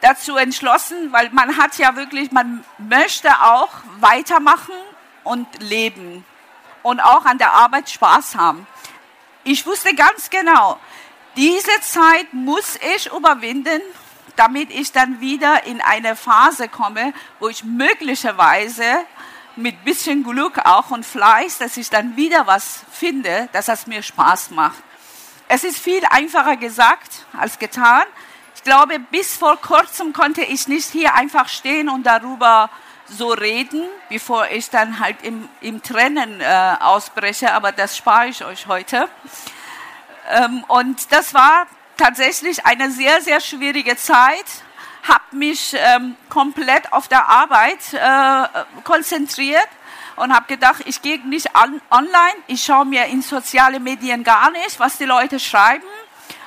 dazu 0.00 0.36
entschlossen, 0.36 1.12
weil 1.12 1.30
man 1.30 1.56
hat 1.56 1.76
ja 1.78 1.96
wirklich, 1.96 2.30
man 2.30 2.64
möchte 2.78 3.28
auch 3.42 3.70
weitermachen 4.00 4.74
und 5.24 5.46
leben 5.62 6.24
und 6.82 7.00
auch 7.00 7.24
an 7.24 7.38
der 7.38 7.52
Arbeit 7.52 7.90
Spaß 7.90 8.36
haben. 8.36 8.66
Ich 9.44 9.66
wusste 9.66 9.94
ganz 9.94 10.30
genau, 10.30 10.78
diese 11.36 11.80
Zeit 11.82 12.32
muss 12.32 12.78
ich 12.96 13.12
überwinden, 13.12 13.80
damit 14.36 14.70
ich 14.70 14.90
dann 14.92 15.20
wieder 15.20 15.64
in 15.64 15.80
eine 15.80 16.16
Phase 16.16 16.68
komme, 16.68 17.12
wo 17.38 17.48
ich 17.48 17.62
möglicherweise 17.62 18.84
mit 19.56 19.84
bisschen 19.84 20.24
Glück 20.24 20.58
auch 20.64 20.90
und 20.90 21.06
Fleiß, 21.06 21.58
dass 21.58 21.76
ich 21.76 21.88
dann 21.90 22.16
wieder 22.16 22.46
was 22.46 22.80
finde, 22.90 23.48
dass 23.52 23.68
es 23.68 23.86
mir 23.86 24.02
Spaß 24.02 24.50
macht. 24.50 24.82
Es 25.46 25.62
ist 25.62 25.78
viel 25.78 26.02
einfacher 26.10 26.56
gesagt 26.56 27.26
als 27.38 27.58
getan 27.58 28.04
glaube, 28.64 28.98
bis 28.98 29.36
vor 29.36 29.56
kurzem 29.60 30.12
konnte 30.12 30.42
ich 30.42 30.66
nicht 30.66 30.90
hier 30.90 31.14
einfach 31.14 31.48
stehen 31.48 31.88
und 31.88 32.04
darüber 32.04 32.70
so 33.06 33.32
reden, 33.32 33.82
bevor 34.08 34.48
ich 34.48 34.70
dann 34.70 34.98
halt 34.98 35.22
im, 35.22 35.48
im 35.60 35.82
Trennen 35.82 36.40
äh, 36.40 36.76
ausbreche, 36.80 37.52
aber 37.52 37.72
das 37.72 37.96
spare 37.96 38.28
ich 38.28 38.44
euch 38.44 38.66
heute. 38.66 39.08
Ähm, 40.30 40.64
und 40.68 41.12
das 41.12 41.34
war 41.34 41.66
tatsächlich 41.96 42.64
eine 42.64 42.90
sehr, 42.90 43.20
sehr 43.20 43.40
schwierige 43.40 43.96
Zeit, 43.96 44.44
habe 45.06 45.36
mich 45.36 45.76
ähm, 45.76 46.16
komplett 46.28 46.92
auf 46.92 47.08
der 47.08 47.28
Arbeit 47.28 47.92
äh, 47.92 48.64
konzentriert 48.84 49.68
und 50.16 50.34
habe 50.34 50.46
gedacht, 50.46 50.82
ich 50.86 51.02
gehe 51.02 51.18
nicht 51.28 51.54
an, 51.54 51.80
online, 51.90 52.36
ich 52.46 52.64
schaue 52.64 52.86
mir 52.86 53.04
in 53.06 53.20
soziale 53.20 53.80
Medien 53.80 54.24
gar 54.24 54.50
nicht, 54.50 54.80
was 54.80 54.96
die 54.96 55.04
Leute 55.04 55.38
schreiben 55.38 55.84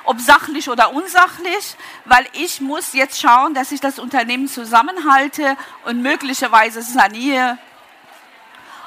ob 0.07 0.19
sachlich 0.21 0.69
oder 0.69 0.93
unsachlich, 0.93 1.75
weil 2.05 2.25
ich 2.33 2.61
muss 2.61 2.93
jetzt 2.93 3.19
schauen, 3.19 3.53
dass 3.53 3.71
ich 3.71 3.81
das 3.81 3.99
Unternehmen 3.99 4.47
zusammenhalte 4.47 5.57
und 5.85 6.01
möglicherweise 6.01 6.81
saniere 6.81 7.57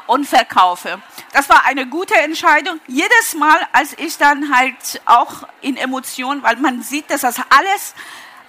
und 0.06 0.26
verkaufe. 0.26 1.00
Das 1.32 1.48
war 1.48 1.66
eine 1.66 1.86
gute 1.86 2.16
Entscheidung. 2.16 2.80
Jedes 2.86 3.34
Mal, 3.34 3.58
als 3.72 3.96
ich 3.98 4.18
dann 4.18 4.54
halt 4.54 5.00
auch 5.04 5.46
in 5.60 5.76
Emotionen, 5.76 6.42
weil 6.42 6.56
man 6.56 6.82
sieht, 6.82 7.10
dass 7.10 7.20
das 7.20 7.36
alles 7.50 7.94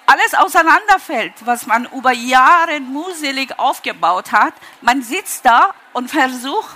alles 0.08 0.34
auseinanderfällt, 0.34 1.34
was 1.46 1.68
man 1.68 1.88
über 1.94 2.12
Jahre 2.12 2.82
mühselig 2.82 3.58
aufgebaut 3.58 4.34
hat. 4.34 4.54
Man 4.82 5.02
sitzt 5.02 5.46
da 5.46 5.74
und 5.94 6.12
versucht, 6.12 6.76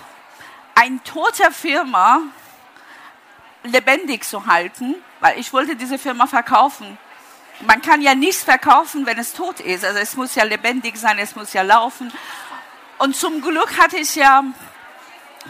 ein 0.75 1.03
toter 1.03 1.51
Firma 1.51 2.21
lebendig 3.65 4.23
zu 4.23 4.47
halten 4.47 4.95
weil 5.25 5.39
ich 5.39 5.51
wollte 5.53 5.75
diese 5.75 5.97
Firma 5.97 6.27
verkaufen. 6.27 6.99
Man 7.61 7.81
kann 7.81 7.99
ja 7.99 8.13
nichts 8.13 8.43
verkaufen, 8.43 9.07
wenn 9.07 9.17
es 9.17 9.33
tot 9.33 9.59
ist. 9.59 9.83
Also 9.83 9.97
es 9.97 10.15
muss 10.15 10.35
ja 10.35 10.43
lebendig 10.43 10.97
sein, 10.97 11.17
es 11.17 11.35
muss 11.35 11.51
ja 11.53 11.63
laufen. 11.63 12.13
Und 12.99 13.15
zum 13.15 13.41
Glück 13.41 13.75
hatte 13.79 13.97
ich 13.97 14.13
ja 14.13 14.43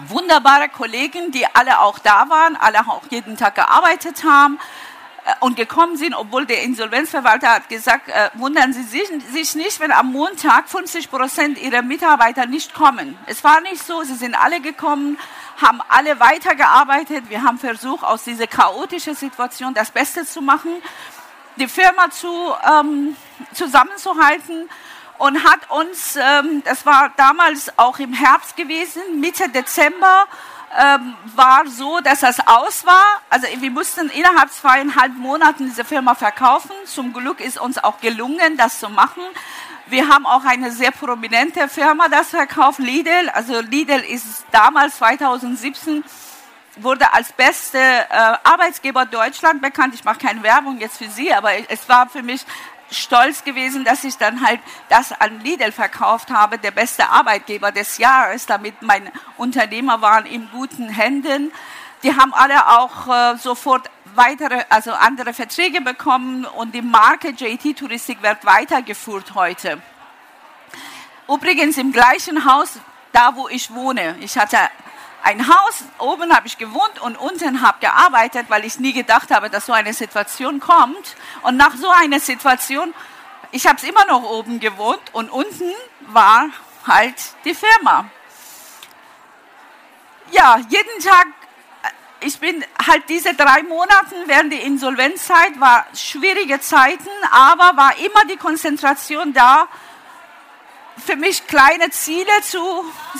wunderbare 0.07 0.69
Kollegen, 0.69 1.31
die 1.31 1.45
alle 1.45 1.81
auch 1.81 2.00
da 2.00 2.29
waren, 2.29 2.55
alle 2.55 2.88
auch 2.88 3.01
jeden 3.10 3.36
Tag 3.36 3.55
gearbeitet 3.55 4.24
haben 4.24 4.60
äh, 5.25 5.34
und 5.41 5.57
gekommen 5.57 5.98
sind, 5.98 6.13
obwohl 6.13 6.45
der 6.45 6.63
Insolvenzverwalter 6.63 7.50
hat 7.50 7.67
gesagt, 7.67 8.07
äh, 8.07 8.29
wundern 8.36 8.72
Sie 8.72 8.84
sich, 8.84 9.10
sich, 9.31 9.55
nicht, 9.55 9.81
wenn 9.81 9.91
am 9.91 10.13
Montag 10.13 10.69
50 10.69 11.10
Prozent 11.12 11.57
Ihrer 11.57 11.81
Mitarbeiter 11.81 12.45
nicht 12.45 12.74
kommen. 12.74 13.17
Es 13.25 13.43
war 13.43 13.60
nicht 13.60 13.84
so, 13.84 14.03
sie 14.03 14.15
sind 14.15 14.36
alle 14.36 14.62
gekommen, 14.62 15.17
haben 15.62 15.82
alle 15.90 16.20
weitergearbeitet. 16.20 17.30
Wir 17.30 17.44
haben 17.44 17.58
versucht, 17.58 18.04
aus 18.04 18.24
dieser 18.24 18.48
chaotischen 18.48 19.16
Situation 19.16 19.74
das 19.74 19.92
Beste 19.92 20.26
zu 20.26 20.42
machen, 20.42 20.82
die 21.58 21.68
Firma 21.68 22.10
zu, 22.10 22.54
ähm, 22.70 23.16
zusammenzuhalten 23.54 24.70
und 25.18 25.44
hat 25.44 25.70
uns, 25.70 26.18
ähm, 26.18 26.62
das 26.66 26.86
war 26.86 27.12
damals 27.16 27.72
auch 27.78 28.00
im 28.00 28.14
Herbst 28.14 28.58
gewesen, 28.58 29.02
Mitte 29.20 29.48
Dezember, 29.50 30.28
ähm, 30.78 31.16
war 31.36 31.66
so, 31.68 32.02
dass 32.02 32.20
das 32.20 32.46
aus 32.46 32.86
war. 32.86 33.22
Also 33.30 33.48
wir 33.60 33.72
mussten 33.72 34.10
innerhalb 34.10 34.52
zweieinhalb 34.52 35.14
Monaten 35.16 35.68
diese 35.68 35.86
Firma 35.86 36.16
verkaufen. 36.16 36.72
Zum 36.86 37.14
Glück 37.14 37.40
ist 37.40 37.58
uns 37.58 37.82
auch 37.82 38.00
gelungen, 38.02 38.58
das 38.58 38.80
zu 38.80 38.90
machen. 38.90 39.24
Wir 39.88 40.10
haben 40.10 40.25
auch 40.25 40.44
eine 40.44 40.72
sehr 40.72 40.92
prominente 40.92 41.68
Firma 41.68 42.08
das 42.10 42.30
verkauft, 42.30 42.80
Lidl. 42.80 43.30
Also 43.34 43.60
Lidl 43.62 44.00
ist 44.00 44.46
damals 44.51 44.98
2017 44.98 46.04
wurde 46.77 47.13
als 47.13 47.32
beste 47.32 47.77
äh, 47.77 48.38
Arbeitsgeber 48.44 49.06
Deutschland 49.06 49.62
bekannt. 49.62 49.94
Ich 49.94 50.04
mache 50.04 50.20
keine 50.20 50.44
Werbung 50.44 50.80
jetzt 50.80 50.98
für 50.98 51.10
Sie, 51.10 51.32
aber 51.34 51.51
es 51.70 51.88
war 51.88 52.10
für 52.10 52.24
mich 52.24 52.46
stolz 52.92 53.44
gewesen, 53.44 53.84
dass 53.86 54.04
ich 54.04 54.18
dann 54.18 54.46
halt 54.46 54.60
das 54.89 55.12
an 55.12 55.39
Lidl 55.42 55.72
verkauft 55.72 56.32
habe, 56.32 56.58
der 56.58 56.72
beste 56.72 57.10
Arbeitgeber 57.10 57.72
des 57.72 57.98
Jahres, 57.98 58.46
damit 58.46 58.82
meine 58.82 59.12
Unternehmer 59.38 60.01
waren 60.01 60.25
in 60.25 60.50
guten 60.51 60.89
Händen. 60.89 61.51
Die 62.04 62.15
haben 62.15 62.34
alle 62.34 62.68
auch 62.68 63.08
äh, 63.08 63.38
sofort 63.38 63.89
weitere, 64.15 64.63
also 64.69 64.93
andere 64.93 65.34
Verträge 65.34 65.81
bekommen 65.81 66.45
und 66.45 66.74
die 66.74 66.81
Marke 66.81 67.29
JT 67.29 67.77
Touristik 67.77 68.22
wird 68.22 68.45
weitergeführt 68.45 69.36
heute. 69.36 69.81
Übrigens 71.27 71.77
im 71.77 71.91
gleichen 71.91 72.45
Haus, 72.45 72.79
da 73.12 73.36
wo 73.36 73.48
ich 73.48 73.74
wohne. 73.74 74.15
Ich 74.19 74.38
hatte 74.38 74.57
ein 75.24 75.48
Haus, 75.48 75.84
oben 75.98 76.36
habe 76.36 76.45
ich 76.45 76.57
gewohnt 76.57 77.01
und 77.01 77.17
unten 77.17 77.62
habe 77.62 77.79
gearbeitet, 77.79 78.45
weil 78.50 78.63
ich 78.63 78.79
nie 78.79 78.93
gedacht 78.93 79.31
habe, 79.31 79.50
dass 79.50 79.65
so 79.65 79.74
eine 79.74 79.93
Situation 79.93 80.60
kommt. 80.60 81.15
Und 81.41 81.57
nach 81.57 81.75
so 81.75 81.89
einer 81.89 82.19
Situation, 82.19 82.93
ich 83.51 83.65
habe 83.65 83.77
es 83.77 83.84
immer 83.84 84.05
noch 84.05 84.22
oben 84.22 84.60
gewohnt 84.60 85.01
und 85.13 85.31
unten 85.31 85.72
war 86.01 86.50
halt 86.86 87.15
die 87.43 87.55
Firma. 87.55 88.05
Ja, 90.31 90.57
jeden 90.69 91.03
Tag 91.03 91.27
ich 92.25 92.39
bin 92.39 92.65
halt 92.88 93.03
diese 93.08 93.36
drei 93.36 93.62
Monate 93.63 94.15
während 94.25 94.51
der 94.51 94.63
Insolvenzzeit 94.63 95.60
war 95.60 95.86
schwierige 95.94 96.60
Zeiten, 96.60 97.08
aber 97.32 97.77
war 97.77 97.98
immer 98.00 98.25
die 98.29 98.38
Konzentration 98.38 99.32
da, 99.32 99.67
für 100.98 101.17
mich 101.17 101.46
kleine 101.46 101.91
Ziele 101.91 102.32
zu, 102.41 102.60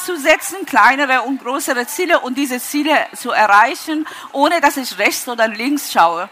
zu 0.04 0.18
setzen, 0.18 0.66
kleinere 0.66 1.22
und 1.22 1.44
größere 1.44 1.86
Ziele 1.86 2.20
und 2.22 2.36
diese 2.36 2.60
Ziele 2.60 3.06
zu 3.16 3.32
erreichen, 3.32 4.08
ohne 4.32 4.60
dass 4.60 4.78
ich 4.78 4.98
rechts 4.98 5.28
oder 5.28 5.48
links 5.48 5.92
schaue. 5.92 6.30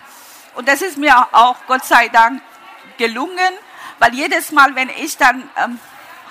Und 0.56 0.68
das 0.68 0.82
ist 0.82 0.98
mir 0.98 1.15
auch 1.32 1.58
Gott 1.68 1.86
sei 1.86 2.08
Dank 2.08 2.42
gelungen, 2.98 3.53
weil 4.00 4.15
jedes 4.15 4.51
Mal, 4.51 4.74
wenn 4.74 4.89
ich 4.89 5.18
dann 5.18 5.48
ähm, 5.58 5.80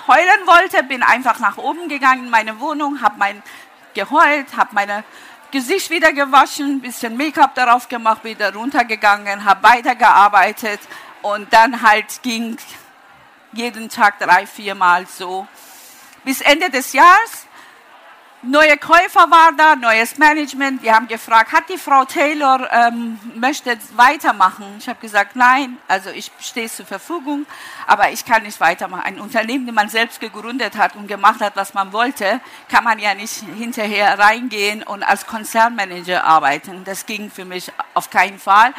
heulen 0.08 0.46
wollte, 0.46 0.82
bin 0.82 1.02
einfach 1.02 1.38
nach 1.38 1.58
oben 1.58 1.88
gegangen 1.88 2.24
in 2.24 2.30
meine 2.30 2.58
Wohnung, 2.58 3.02
habe 3.02 3.16
mein 3.18 3.42
geheult, 3.94 4.56
habe 4.56 4.70
meine 4.72 5.04
Gesicht 5.52 5.90
wieder 5.90 6.14
gewaschen, 6.14 6.80
bisschen 6.80 7.14
Make-up 7.14 7.54
darauf 7.54 7.86
gemacht, 7.86 8.24
wieder 8.24 8.54
runtergegangen, 8.54 9.44
habe 9.44 9.62
weitergearbeitet 9.62 10.80
und 11.20 11.52
dann 11.52 11.82
halt 11.82 12.22
ging 12.22 12.56
jeden 13.52 13.90
Tag 13.90 14.18
drei, 14.18 14.46
viermal 14.46 15.06
so 15.06 15.46
bis 16.24 16.40
Ende 16.40 16.70
des 16.70 16.94
Jahres. 16.94 17.41
Neue 18.44 18.76
Käufer 18.76 19.30
war 19.30 19.52
da, 19.56 19.76
neues 19.76 20.18
Management. 20.18 20.82
Wir 20.82 20.96
haben 20.96 21.06
gefragt, 21.06 21.52
hat 21.52 21.68
die 21.68 21.78
Frau 21.78 22.04
Taylor 22.04 22.68
ähm, 22.72 23.16
möchte 23.36 23.78
weitermachen? 23.94 24.64
Ich 24.80 24.88
habe 24.88 24.98
gesagt, 24.98 25.36
nein, 25.36 25.78
also 25.86 26.10
ich 26.10 26.32
stehe 26.40 26.68
zur 26.68 26.84
Verfügung, 26.84 27.46
aber 27.86 28.10
ich 28.10 28.24
kann 28.24 28.42
nicht 28.42 28.58
weitermachen. 28.58 29.04
Ein 29.04 29.20
Unternehmen, 29.20 29.64
das 29.64 29.74
man 29.76 29.88
selbst 29.88 30.18
gegründet 30.18 30.76
hat 30.76 30.96
und 30.96 31.06
gemacht 31.06 31.40
hat, 31.40 31.54
was 31.54 31.72
man 31.72 31.92
wollte, 31.92 32.40
kann 32.68 32.82
man 32.82 32.98
ja 32.98 33.14
nicht 33.14 33.44
hinterher 33.56 34.18
reingehen 34.18 34.82
und 34.82 35.04
als 35.04 35.24
Konzernmanager 35.24 36.24
arbeiten. 36.24 36.82
Das 36.82 37.06
ging 37.06 37.30
für 37.30 37.44
mich 37.44 37.70
auf 37.94 38.10
keinen 38.10 38.40
Fall. 38.40 38.74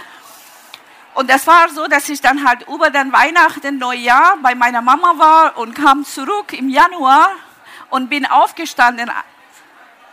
Und 1.14 1.30
das 1.30 1.48
war 1.48 1.70
so, 1.70 1.88
dass 1.88 2.10
ich 2.10 2.20
dann 2.20 2.46
halt 2.46 2.68
über 2.68 2.90
den 2.90 3.14
Weihnachten, 3.14 3.78
Neujahr 3.78 4.36
bei 4.42 4.56
meiner 4.56 4.82
Mama 4.82 5.14
war 5.18 5.58
und 5.58 5.74
kam 5.74 6.04
zurück 6.04 6.52
im 6.52 6.68
Januar 6.68 7.30
und 7.90 8.10
bin 8.10 8.26
aufgestanden 8.26 9.10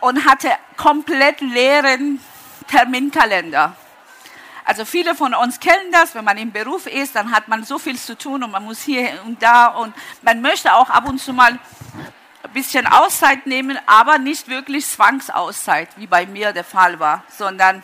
und 0.01 0.25
hatte 0.25 0.49
komplett 0.77 1.41
leeren 1.41 2.19
Terminkalender. 2.67 3.75
Also 4.65 4.85
viele 4.85 5.15
von 5.15 5.33
uns 5.33 5.59
kennen 5.59 5.91
das, 5.91 6.13
wenn 6.13 6.23
man 6.23 6.37
im 6.37 6.51
Beruf 6.51 6.85
ist, 6.85 7.15
dann 7.15 7.31
hat 7.31 7.47
man 7.47 7.63
so 7.63 7.79
viel 7.79 7.97
zu 7.97 8.17
tun 8.17 8.43
und 8.43 8.51
man 8.51 8.63
muss 8.63 8.81
hier 8.81 9.19
und 9.25 9.41
da 9.41 9.67
und 9.67 9.93
man 10.21 10.41
möchte 10.41 10.73
auch 10.73 10.89
ab 10.89 11.07
und 11.07 11.19
zu 11.19 11.33
mal 11.33 11.57
ein 12.43 12.51
bisschen 12.53 12.85
Auszeit 12.85 13.47
nehmen, 13.47 13.77
aber 13.85 14.17
nicht 14.17 14.47
wirklich 14.47 14.85
Zwangsauszeit, 14.85 15.89
wie 15.97 16.07
bei 16.07 16.25
mir 16.25 16.53
der 16.53 16.63
Fall 16.63 16.99
war, 16.99 17.23
sondern 17.27 17.83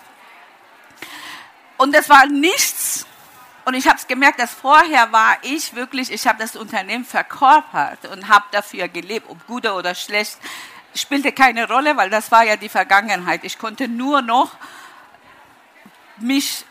und 1.77 1.95
es 1.95 2.09
war 2.09 2.25
nichts 2.27 3.05
und 3.65 3.73
ich 3.73 3.87
habe 3.87 3.97
es 3.97 4.07
gemerkt, 4.07 4.39
dass 4.39 4.53
vorher 4.53 5.11
war 5.11 5.37
ich 5.41 5.75
wirklich, 5.75 6.11
ich 6.11 6.25
habe 6.25 6.39
das 6.39 6.55
Unternehmen 6.55 7.05
verkörpert 7.05 8.05
und 8.07 8.29
habe 8.29 8.45
dafür 8.51 8.87
gelebt, 8.87 9.29
ob 9.29 9.45
gut 9.45 9.65
oder 9.65 9.93
schlecht 9.93 10.37
spielte 10.93 11.31
keine 11.31 11.67
Rolle, 11.67 11.97
weil 11.97 12.09
das 12.09 12.31
war 12.31 12.43
ja 12.43 12.55
die 12.55 12.69
Vergangenheit. 12.69 13.43
Ich 13.43 13.57
konnte 13.57 13.87
nur 13.87 14.21
noch 14.21 14.51
mich 16.17 16.65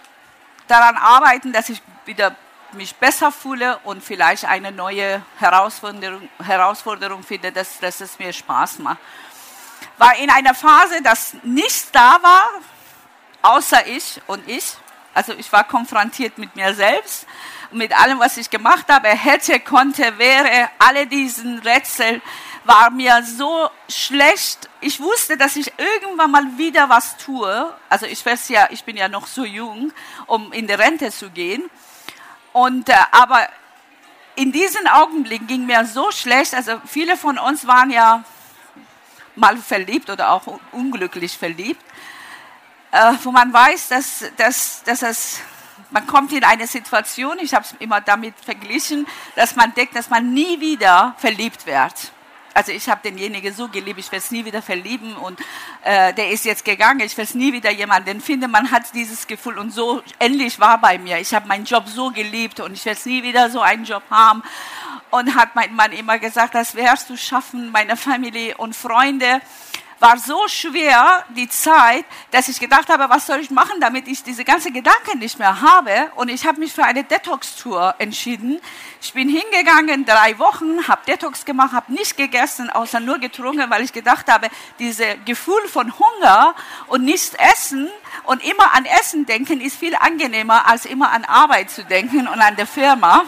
daran 0.66 0.96
arbeiten, 0.96 1.52
dass 1.52 1.68
ich 1.68 1.80
wieder 2.04 2.34
mich 2.72 2.94
besser 2.96 3.32
fühle 3.32 3.78
und 3.84 4.02
vielleicht 4.02 4.44
eine 4.44 4.72
neue 4.72 5.22
Herausforderung, 5.38 6.28
Herausforderung 6.42 7.22
finde, 7.22 7.52
dass, 7.52 7.78
dass 7.78 8.00
es 8.00 8.18
mir 8.18 8.32
Spaß 8.32 8.80
macht. 8.80 8.98
War 9.98 10.16
in 10.16 10.30
einer 10.30 10.54
Phase, 10.54 11.00
dass 11.02 11.34
nichts 11.42 11.90
da 11.90 12.18
war, 12.22 12.48
außer 13.42 13.86
ich 13.86 14.20
und 14.26 14.46
ich. 14.48 14.74
Also 15.14 15.32
ich 15.32 15.50
war 15.52 15.64
konfrontiert 15.64 16.36
mit 16.36 16.54
mir 16.56 16.74
selbst, 16.74 17.26
mit 17.70 17.98
allem, 17.98 18.18
was 18.18 18.36
ich 18.36 18.50
gemacht 18.50 18.86
habe. 18.88 19.08
Hätte, 19.08 19.58
konnte, 19.60 20.18
wäre, 20.18 20.68
alle 20.78 21.06
diesen 21.06 21.60
Rätsel 21.60 22.20
war 22.66 22.90
mir 22.90 23.22
so 23.22 23.70
schlecht. 23.88 24.68
Ich 24.80 25.00
wusste, 25.00 25.36
dass 25.36 25.56
ich 25.56 25.72
irgendwann 25.78 26.30
mal 26.30 26.58
wieder 26.58 26.88
was 26.88 27.16
tue. 27.16 27.72
Also 27.88 28.06
ich 28.06 28.24
weiß 28.24 28.48
ja, 28.48 28.68
ich 28.70 28.84
bin 28.84 28.96
ja 28.96 29.08
noch 29.08 29.26
so 29.26 29.44
jung, 29.44 29.92
um 30.26 30.52
in 30.52 30.66
die 30.66 30.74
Rente 30.74 31.10
zu 31.10 31.30
gehen. 31.30 31.62
Und, 32.52 32.88
äh, 32.88 32.94
aber 33.12 33.48
in 34.34 34.52
diesen 34.52 34.86
Augenblicken 34.86 35.46
ging 35.46 35.66
mir 35.66 35.84
so 35.86 36.10
schlecht. 36.10 36.54
Also 36.54 36.80
viele 36.86 37.16
von 37.16 37.38
uns 37.38 37.66
waren 37.66 37.90
ja 37.90 38.24
mal 39.34 39.56
verliebt 39.56 40.10
oder 40.10 40.30
auch 40.30 40.58
unglücklich 40.72 41.36
verliebt, 41.36 41.82
äh, 42.90 43.12
wo 43.22 43.30
man 43.30 43.52
weiß, 43.52 43.88
dass, 43.88 44.24
dass, 44.36 44.82
dass 44.84 45.02
es 45.02 45.40
man 45.90 46.06
kommt 46.06 46.32
in 46.32 46.42
eine 46.42 46.66
Situation, 46.66 47.38
ich 47.38 47.54
habe 47.54 47.64
es 47.64 47.74
immer 47.78 48.00
damit 48.00 48.34
verglichen, 48.44 49.06
dass 49.36 49.54
man 49.54 49.72
denkt, 49.74 49.94
dass 49.94 50.10
man 50.10 50.32
nie 50.32 50.58
wieder 50.58 51.14
verliebt 51.18 51.64
wird 51.64 52.12
also 52.56 52.72
ich 52.72 52.88
habe 52.88 53.02
denjenigen 53.04 53.54
so 53.54 53.68
geliebt, 53.68 54.00
ich 54.00 54.10
werde 54.10 54.24
es 54.24 54.30
nie 54.30 54.44
wieder 54.44 54.62
verlieben 54.62 55.14
und 55.14 55.38
äh, 55.84 56.14
der 56.14 56.30
ist 56.30 56.46
jetzt 56.46 56.64
gegangen, 56.64 57.00
ich 57.00 57.16
werde 57.16 57.28
es 57.28 57.34
nie 57.34 57.52
wieder 57.52 57.70
jemanden 57.70 58.20
finden. 58.20 58.50
Man 58.50 58.70
hat 58.70 58.94
dieses 58.94 59.26
Gefühl 59.26 59.58
und 59.58 59.72
so 59.72 60.02
ähnlich 60.18 60.58
war 60.58 60.78
bei 60.78 60.96
mir. 60.96 61.18
Ich 61.18 61.34
habe 61.34 61.46
meinen 61.46 61.66
Job 61.66 61.86
so 61.86 62.10
geliebt 62.10 62.60
und 62.60 62.72
ich 62.72 62.84
werde 62.86 62.98
es 62.98 63.04
nie 63.04 63.22
wieder 63.22 63.50
so 63.50 63.60
einen 63.60 63.84
Job 63.84 64.02
haben. 64.10 64.42
Und 65.10 65.36
hat 65.36 65.54
mein 65.54 65.74
Mann 65.74 65.92
immer 65.92 66.18
gesagt, 66.18 66.54
das 66.54 66.74
wirst 66.74 67.10
du 67.10 67.16
schaffen, 67.16 67.70
meine 67.70 67.96
Familie 67.96 68.56
und 68.56 68.74
Freunde 68.74 69.40
war 69.98 70.18
so 70.18 70.46
schwer, 70.48 71.24
die 71.30 71.48
Zeit, 71.48 72.04
dass 72.30 72.48
ich 72.48 72.60
gedacht 72.60 72.88
habe, 72.88 73.08
was 73.08 73.26
soll 73.26 73.40
ich 73.40 73.50
machen, 73.50 73.80
damit 73.80 74.08
ich 74.08 74.22
diese 74.22 74.44
ganzen 74.44 74.72
Gedanken 74.72 75.18
nicht 75.18 75.38
mehr 75.38 75.60
habe. 75.60 76.10
Und 76.16 76.28
ich 76.28 76.46
habe 76.46 76.60
mich 76.60 76.72
für 76.72 76.84
eine 76.84 77.04
Detox-Tour 77.04 77.94
entschieden. 77.98 78.60
Ich 79.00 79.12
bin 79.12 79.28
hingegangen, 79.28 80.04
drei 80.04 80.38
Wochen, 80.38 80.86
habe 80.88 81.00
Detox 81.06 81.44
gemacht, 81.44 81.72
habe 81.72 81.92
nicht 81.92 82.16
gegessen, 82.16 82.70
außer 82.70 83.00
nur 83.00 83.18
getrunken, 83.18 83.70
weil 83.70 83.82
ich 83.82 83.92
gedacht 83.92 84.30
habe, 84.30 84.48
dieses 84.78 85.06
Gefühl 85.24 85.66
von 85.68 85.92
Hunger 85.98 86.54
und 86.88 87.04
nichts 87.04 87.34
essen 87.52 87.88
und 88.24 88.44
immer 88.44 88.74
an 88.74 88.84
Essen 88.84 89.26
denken 89.26 89.60
ist 89.60 89.76
viel 89.76 89.94
angenehmer, 89.94 90.66
als 90.66 90.84
immer 90.84 91.10
an 91.10 91.24
Arbeit 91.24 91.70
zu 91.70 91.84
denken 91.84 92.28
und 92.28 92.40
an 92.40 92.56
der 92.56 92.66
Firma 92.66 93.24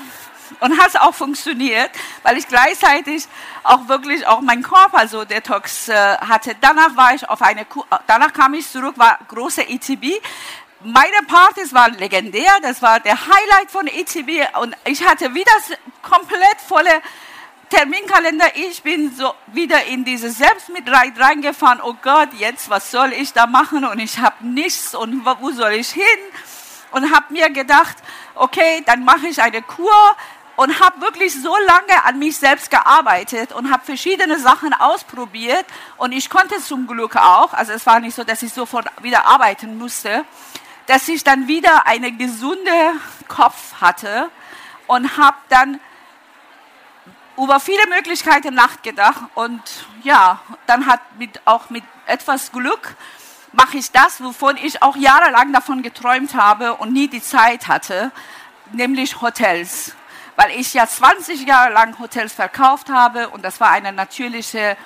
und 0.60 0.78
hat 0.78 0.96
auch 1.00 1.14
funktioniert, 1.14 1.90
weil 2.22 2.36
ich 2.36 2.48
gleichzeitig 2.48 3.26
auch 3.62 3.88
wirklich 3.88 4.26
auch 4.26 4.40
meinen 4.40 4.62
Körper 4.62 5.06
so 5.08 5.24
Detox 5.24 5.88
äh, 5.88 5.94
hatte. 6.18 6.56
Danach 6.60 6.96
war 6.96 7.14
ich 7.14 7.28
auf 7.28 7.42
eine, 7.42 7.66
danach 8.06 8.32
kam 8.32 8.54
ich 8.54 8.70
zurück, 8.70 8.94
war 8.96 9.18
große 9.28 9.68
ETB. 9.68 10.20
Meine 10.80 11.26
Partys 11.26 11.74
waren 11.74 11.94
legendär, 11.94 12.52
das 12.62 12.82
war 12.82 13.00
der 13.00 13.18
Highlight 13.20 13.70
von 13.70 13.86
ETB 13.88 14.56
und 14.60 14.76
ich 14.84 15.04
hatte 15.04 15.34
wieder 15.34 15.52
komplett 16.02 16.60
volle 16.66 17.02
Terminkalender. 17.68 18.46
Ich 18.54 18.82
bin 18.82 19.14
so 19.14 19.34
wieder 19.48 19.84
in 19.84 20.04
diese 20.04 20.30
Selbstmitleid 20.30 21.18
reingefahren. 21.18 21.80
Oh 21.82 21.94
Gott, 22.00 22.30
jetzt 22.38 22.70
was 22.70 22.90
soll 22.90 23.12
ich 23.12 23.32
da 23.32 23.46
machen 23.46 23.84
und 23.84 23.98
ich 23.98 24.18
habe 24.18 24.46
nichts 24.46 24.94
und 24.94 25.24
wo 25.24 25.50
soll 25.50 25.72
ich 25.72 25.90
hin? 25.90 26.04
Und 26.92 27.14
habe 27.14 27.34
mir 27.34 27.50
gedacht, 27.50 27.96
okay, 28.34 28.82
dann 28.86 29.04
mache 29.04 29.26
ich 29.26 29.42
eine 29.42 29.60
Kur, 29.60 30.16
und 30.58 30.80
habe 30.80 31.00
wirklich 31.00 31.40
so 31.40 31.56
lange 31.56 32.04
an 32.04 32.18
mich 32.18 32.36
selbst 32.36 32.68
gearbeitet 32.68 33.52
und 33.52 33.70
habe 33.70 33.84
verschiedene 33.84 34.40
Sachen 34.40 34.74
ausprobiert. 34.74 35.64
Und 35.98 36.10
ich 36.10 36.28
konnte 36.28 36.60
zum 36.60 36.88
Glück 36.88 37.14
auch, 37.14 37.52
also 37.52 37.72
es 37.72 37.86
war 37.86 38.00
nicht 38.00 38.16
so, 38.16 38.24
dass 38.24 38.42
ich 38.42 38.52
sofort 38.52 38.86
wieder 39.00 39.24
arbeiten 39.24 39.78
musste, 39.78 40.24
dass 40.86 41.06
ich 41.06 41.22
dann 41.22 41.46
wieder 41.46 41.86
einen 41.86 42.18
gesunden 42.18 43.00
Kopf 43.28 43.80
hatte 43.80 44.30
und 44.88 45.16
habe 45.16 45.36
dann 45.48 45.78
über 47.36 47.60
viele 47.60 47.86
Möglichkeiten 47.88 48.52
nachgedacht. 48.52 49.22
Und 49.36 49.62
ja, 50.02 50.40
dann 50.66 50.86
hat 50.86 51.02
mit, 51.20 51.40
auch 51.44 51.70
mit 51.70 51.84
etwas 52.06 52.50
Glück 52.50 52.96
mache 53.52 53.76
ich 53.76 53.92
das, 53.92 54.20
wovon 54.20 54.56
ich 54.56 54.82
auch 54.82 54.96
jahrelang 54.96 55.52
davon 55.52 55.82
geträumt 55.82 56.34
habe 56.34 56.74
und 56.74 56.92
nie 56.92 57.06
die 57.06 57.22
Zeit 57.22 57.68
hatte, 57.68 58.10
nämlich 58.72 59.20
Hotels 59.20 59.94
weil 60.38 60.52
ich 60.52 60.72
ja 60.72 60.86
20 60.86 61.48
Jahre 61.48 61.72
lang 61.72 61.98
Hotels 61.98 62.32
verkauft 62.32 62.90
habe 62.90 63.28
und 63.30 63.44
das 63.44 63.58
war 63.58 63.70
eine 63.70 63.92
natürliche 63.92 64.76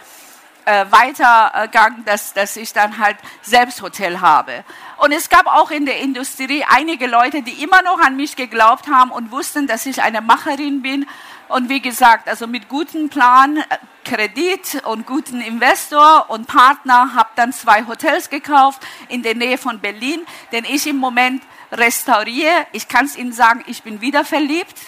äh, 0.65 0.87
Weitergang, 0.89 2.07
dass, 2.07 2.33
dass 2.33 2.57
ich 2.57 2.73
dann 2.73 2.97
halt 2.97 3.19
selbst 3.43 3.83
Hotel 3.83 4.23
habe. 4.23 4.65
Und 4.97 5.13
es 5.13 5.29
gab 5.29 5.47
auch 5.47 5.71
in 5.71 5.85
der 5.85 5.99
Industrie 5.99 6.65
einige 6.67 7.07
Leute, 7.07 7.43
die 7.43 7.63
immer 7.63 7.83
noch 7.83 8.01
an 8.01 8.17
mich 8.17 8.35
geglaubt 8.35 8.89
haben 8.89 9.11
und 9.11 9.31
wussten, 9.31 9.67
dass 9.67 9.85
ich 9.85 10.03
eine 10.03 10.23
Macherin 10.23 10.81
bin. 10.81 11.07
Und 11.49 11.69
wie 11.69 11.83
gesagt, 11.83 12.31
also 12.31 12.47
mit 12.47 12.71
gutem 12.71 13.11
Plan, 13.11 13.59
äh, 13.59 13.65
Kredit 14.07 14.83
und 14.87 15.07
guten 15.07 15.43
Investor 15.43 16.31
und 16.31 16.47
Partner 16.47 17.15
habe 17.15 17.29
dann 17.37 17.53
zwei 17.53 17.87
Hotels 17.87 18.31
gekauft 18.31 18.81
in 19.09 19.23
der 19.23 19.35
Nähe 19.35 19.59
von 19.59 19.81
Berlin, 19.81 20.23
den 20.51 20.65
ich 20.65 20.87
im 20.87 20.97
Moment 20.97 21.43
restauriere. 21.71 22.67
Ich 22.73 22.89
kann 22.89 23.05
es 23.05 23.17
Ihnen 23.17 23.35
sagen, 23.35 23.63
ich 23.67 23.83
bin 23.83 24.01
wieder 24.01 24.25
verliebt 24.25 24.79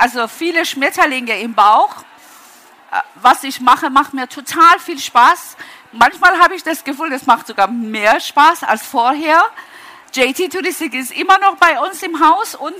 also 0.00 0.28
viele 0.28 0.64
Schmetterlinge 0.66 1.38
im 1.40 1.54
Bauch. 1.54 2.04
Äh, 2.90 3.00
was 3.16 3.44
ich 3.44 3.60
mache, 3.60 3.90
macht 3.90 4.14
mir 4.14 4.28
total 4.28 4.78
viel 4.78 4.98
Spaß. 4.98 5.56
Manchmal 5.92 6.38
habe 6.38 6.54
ich 6.54 6.62
das 6.62 6.84
Gefühl, 6.84 7.10
das 7.10 7.26
macht 7.26 7.46
sogar 7.46 7.68
mehr 7.68 8.20
Spaß 8.20 8.64
als 8.64 8.84
vorher. 8.86 9.42
JT 10.12 10.52
Touristik 10.52 10.94
ist 10.94 11.12
immer 11.12 11.38
noch 11.38 11.56
bei 11.56 11.80
uns 11.80 12.02
im 12.02 12.20
Haus 12.20 12.54
unten 12.54 12.78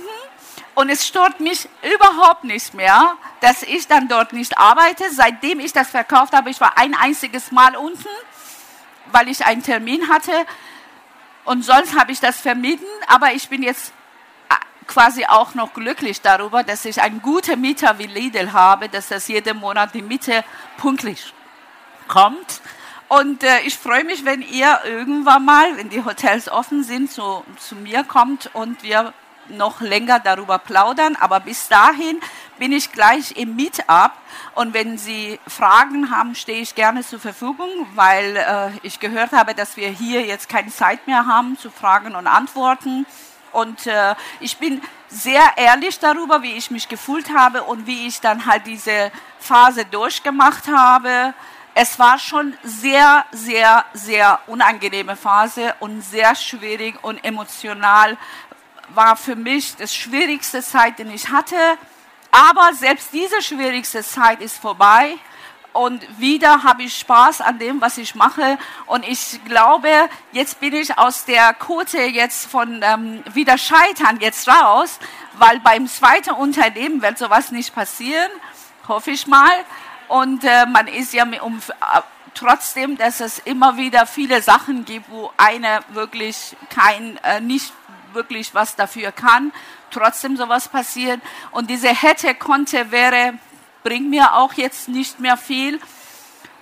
und 0.73 0.89
es 0.89 1.05
stört 1.05 1.39
mich 1.39 1.67
überhaupt 1.81 2.43
nicht 2.43 2.73
mehr, 2.73 3.15
dass 3.41 3.63
ich 3.63 3.87
dann 3.87 4.07
dort 4.07 4.33
nicht 4.33 4.57
arbeite. 4.57 5.03
Seitdem 5.11 5.59
ich 5.59 5.73
das 5.73 5.89
verkauft 5.89 6.33
habe, 6.33 6.49
ich 6.49 6.61
war 6.61 6.77
ein 6.77 6.93
einziges 6.93 7.51
Mal 7.51 7.75
unten, 7.75 8.07
weil 9.11 9.27
ich 9.27 9.45
einen 9.45 9.63
Termin 9.63 10.09
hatte 10.09 10.31
und 11.45 11.63
sonst 11.63 11.97
habe 11.97 12.11
ich 12.11 12.19
das 12.19 12.39
vermieden, 12.39 12.87
aber 13.07 13.33
ich 13.33 13.49
bin 13.49 13.63
jetzt 13.63 13.93
quasi 14.87 15.25
auch 15.25 15.55
noch 15.55 15.73
glücklich 15.73 16.21
darüber, 16.21 16.63
dass 16.63 16.85
ich 16.85 17.01
einen 17.01 17.21
guten 17.21 17.59
Mieter 17.61 17.97
wie 17.97 18.07
Lidl 18.07 18.53
habe, 18.53 18.89
dass 18.89 19.09
das 19.09 19.27
jeden 19.27 19.57
Monat 19.57 19.93
die 19.93 20.01
Miete 20.01 20.43
pünktlich 20.77 21.33
kommt 22.07 22.61
Und 23.07 23.43
äh, 23.43 23.61
ich 23.61 23.77
freue 23.77 24.03
mich, 24.03 24.25
wenn 24.25 24.41
ihr 24.41 24.79
irgendwann 24.83 25.45
mal, 25.45 25.77
wenn 25.77 25.89
die 25.89 26.03
Hotels 26.03 26.49
offen 26.49 26.83
sind, 26.83 27.11
zu, 27.11 27.43
zu 27.57 27.75
mir 27.75 28.03
kommt 28.03 28.49
und 28.53 28.81
wir 28.83 29.13
noch 29.47 29.79
länger 29.79 30.19
darüber 30.19 30.57
plaudern. 30.57 31.15
Aber 31.15 31.39
bis 31.39 31.67
dahin 31.67 32.19
bin 32.57 32.71
ich 32.71 32.91
gleich 32.91 33.37
im 33.37 33.55
Meetup. 33.55 34.13
Und 34.55 34.73
wenn 34.73 34.97
Sie 34.97 35.39
Fragen 35.47 36.09
haben, 36.09 36.33
stehe 36.33 36.61
ich 36.61 36.73
gerne 36.73 37.03
zur 37.03 37.19
Verfügung, 37.19 37.69
weil 37.93 38.37
äh, 38.37 38.71
ich 38.81 38.99
gehört 38.99 39.33
habe, 39.33 39.53
dass 39.53 39.77
wir 39.77 39.89
hier 39.89 40.25
jetzt 40.25 40.49
keine 40.49 40.71
Zeit 40.71 41.05
mehr 41.05 41.27
haben 41.27 41.59
zu 41.59 41.69
Fragen 41.69 42.15
und 42.15 42.25
Antworten. 42.25 43.05
Und 43.55 43.87
äh, 43.87 44.15
ich 44.41 44.57
bin 44.57 44.81
sehr 45.07 45.53
ehrlich 45.55 45.97
darüber, 45.99 46.41
wie 46.43 46.57
ich 46.57 46.71
mich 46.71 46.89
gefühlt 46.89 47.33
habe 47.33 47.63
und 47.63 47.87
wie 47.87 48.05
ich 48.07 48.19
dann 48.19 48.45
halt 48.45 48.67
diese 48.67 49.11
Phase 49.39 49.85
durchgemacht 49.85 50.67
habe. 50.67 51.33
Es 51.73 51.97
war 51.97 52.19
schon 52.19 52.53
sehr, 52.63 53.25
sehr, 53.31 53.85
sehr 53.93 54.39
unangenehme 54.47 55.15
Phase 55.15 55.73
und 55.79 56.01
sehr 56.01 56.35
schwierig 56.35 57.01
und 57.01 57.23
emotional 57.23 58.17
war 58.89 59.15
für 59.15 59.35
mich 59.35 59.75
das 59.77 59.95
schwierigste 59.95 60.61
Zeit, 60.61 60.99
den 60.99 61.11
ich 61.11 61.29
hatte. 61.29 61.55
Aber 62.31 62.73
selbst 62.73 63.13
diese 63.13 63.41
schwierigste 63.41 64.03
Zeit 64.03 64.41
ist 64.41 64.57
vorbei 64.57 65.17
und 65.75 66.19
wieder 66.19 66.63
habe 66.63 66.83
ich 66.83 66.97
Spaß 66.97 67.41
an 67.41 67.59
dem, 67.59 67.81
was 67.81 67.97
ich 67.97 68.15
mache. 68.15 68.57
Und 68.85 69.05
ich 69.05 69.43
glaube, 69.43 69.89
jetzt 70.31 70.59
bin 70.61 70.73
ich 70.73 70.97
aus 70.97 71.25
der 71.25 71.53
Quote 71.53 71.99
jetzt 71.99 72.49
von 72.49 72.81
ähm, 72.81 73.23
wieder 73.33 73.57
scheitern 73.57 74.19
jetzt 74.21 74.47
raus, 74.47 74.99
weil 75.33 75.59
beim 75.59 75.87
zweiten 75.87 76.31
Unternehmen 76.31 77.01
wird 77.01 77.17
sowas 77.17 77.51
nicht 77.51 77.75
passieren, 77.75 78.31
hoffe 78.87 79.11
ich 79.11 79.27
mal. 79.27 79.51
Und 80.07 80.45
äh, 80.45 80.65
man 80.65 80.87
ist 80.87 81.13
ja 81.13 81.25
um, 81.41 81.57
äh, 81.57 82.01
trotzdem, 82.33 82.97
dass 82.97 83.19
es 83.19 83.39
immer 83.39 83.75
wieder 83.75 84.05
viele 84.05 84.41
Sachen 84.41 84.85
gibt, 84.85 85.09
wo 85.09 85.31
einer 85.35 85.81
wirklich 85.89 86.55
kein, 86.69 87.17
äh, 87.23 87.41
nicht 87.41 87.73
wirklich 88.13 88.55
was 88.55 88.77
dafür 88.77 89.11
kann, 89.11 89.51
trotzdem 89.91 90.37
sowas 90.37 90.69
passiert. 90.69 91.19
Und 91.51 91.69
diese 91.69 91.89
hätte, 91.89 92.33
konnte, 92.33 92.91
wäre 92.91 93.33
bringt 93.85 94.09
mir 94.09 94.33
auch 94.33 94.53
jetzt 94.53 94.87
nicht 94.87 95.19
mehr 95.19 95.37
viel, 95.37 95.79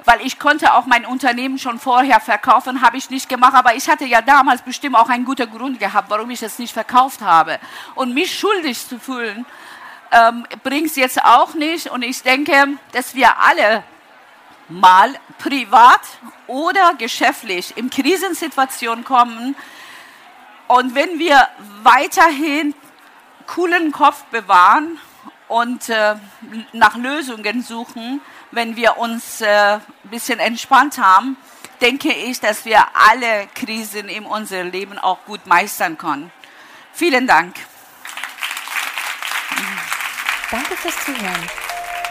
weil 0.03 0.19
ich 0.25 0.39
konnte 0.39 0.73
auch 0.73 0.85
mein 0.85 1.05
Unternehmen 1.05 1.57
schon 1.57 1.79
vorher 1.79 2.19
verkaufen, 2.19 2.81
habe 2.81 2.97
ich 2.97 3.09
nicht 3.09 3.29
gemacht, 3.29 3.53
aber 3.55 3.75
ich 3.75 3.89
hatte 3.89 4.03
ja 4.03 4.21
damals 4.21 4.61
bestimmt 4.61 4.97
auch 4.97 5.07
einen 5.07 5.23
guten 5.23 5.49
Grund 5.49 5.79
gehabt, 5.79 6.09
warum 6.09 6.29
ich 6.31 6.43
es 6.43 6.59
nicht 6.59 6.73
verkauft 6.73 7.21
habe. 7.21 7.59
Und 7.95 8.13
mich 8.13 8.37
schuldig 8.37 8.85
zu 8.85 8.99
fühlen, 8.99 9.45
ähm, 10.11 10.45
bringt 10.63 10.87
es 10.87 10.97
jetzt 10.97 11.23
auch 11.23 11.53
nicht. 11.53 11.89
Und 11.89 12.03
ich 12.03 12.21
denke, 12.21 12.77
dass 12.91 13.15
wir 13.15 13.39
alle 13.39 13.85
mal 14.67 15.13
privat 15.39 16.01
oder 16.47 16.93
geschäftlich 16.97 17.77
in 17.77 17.89
Krisensituationen 17.89 19.05
kommen. 19.05 19.55
Und 20.67 20.93
wenn 20.93 21.19
wir 21.19 21.47
weiterhin 21.83 22.75
coolen 23.47 23.93
Kopf 23.93 24.25
bewahren 24.25 24.99
und 25.47 25.89
äh, 25.89 26.15
nach 26.73 26.97
Lösungen 26.97 27.61
suchen, 27.61 28.19
wenn 28.51 28.75
wir 28.75 28.97
uns 28.97 29.39
äh, 29.41 29.47
ein 29.47 29.81
bisschen 30.09 30.39
entspannt 30.39 30.97
haben, 30.97 31.37
denke 31.81 32.11
ich, 32.13 32.39
dass 32.39 32.65
wir 32.65 32.79
alle 32.93 33.47
Krisen 33.53 34.09
in 34.09 34.25
unserem 34.25 34.71
Leben 34.71 34.97
auch 34.97 35.23
gut 35.25 35.45
meistern 35.47 35.97
können. 35.97 36.31
Vielen 36.93 37.27
Dank. 37.27 37.55
Danke 40.51 40.75
fürs 40.75 41.03
Zuhören. 41.03 41.49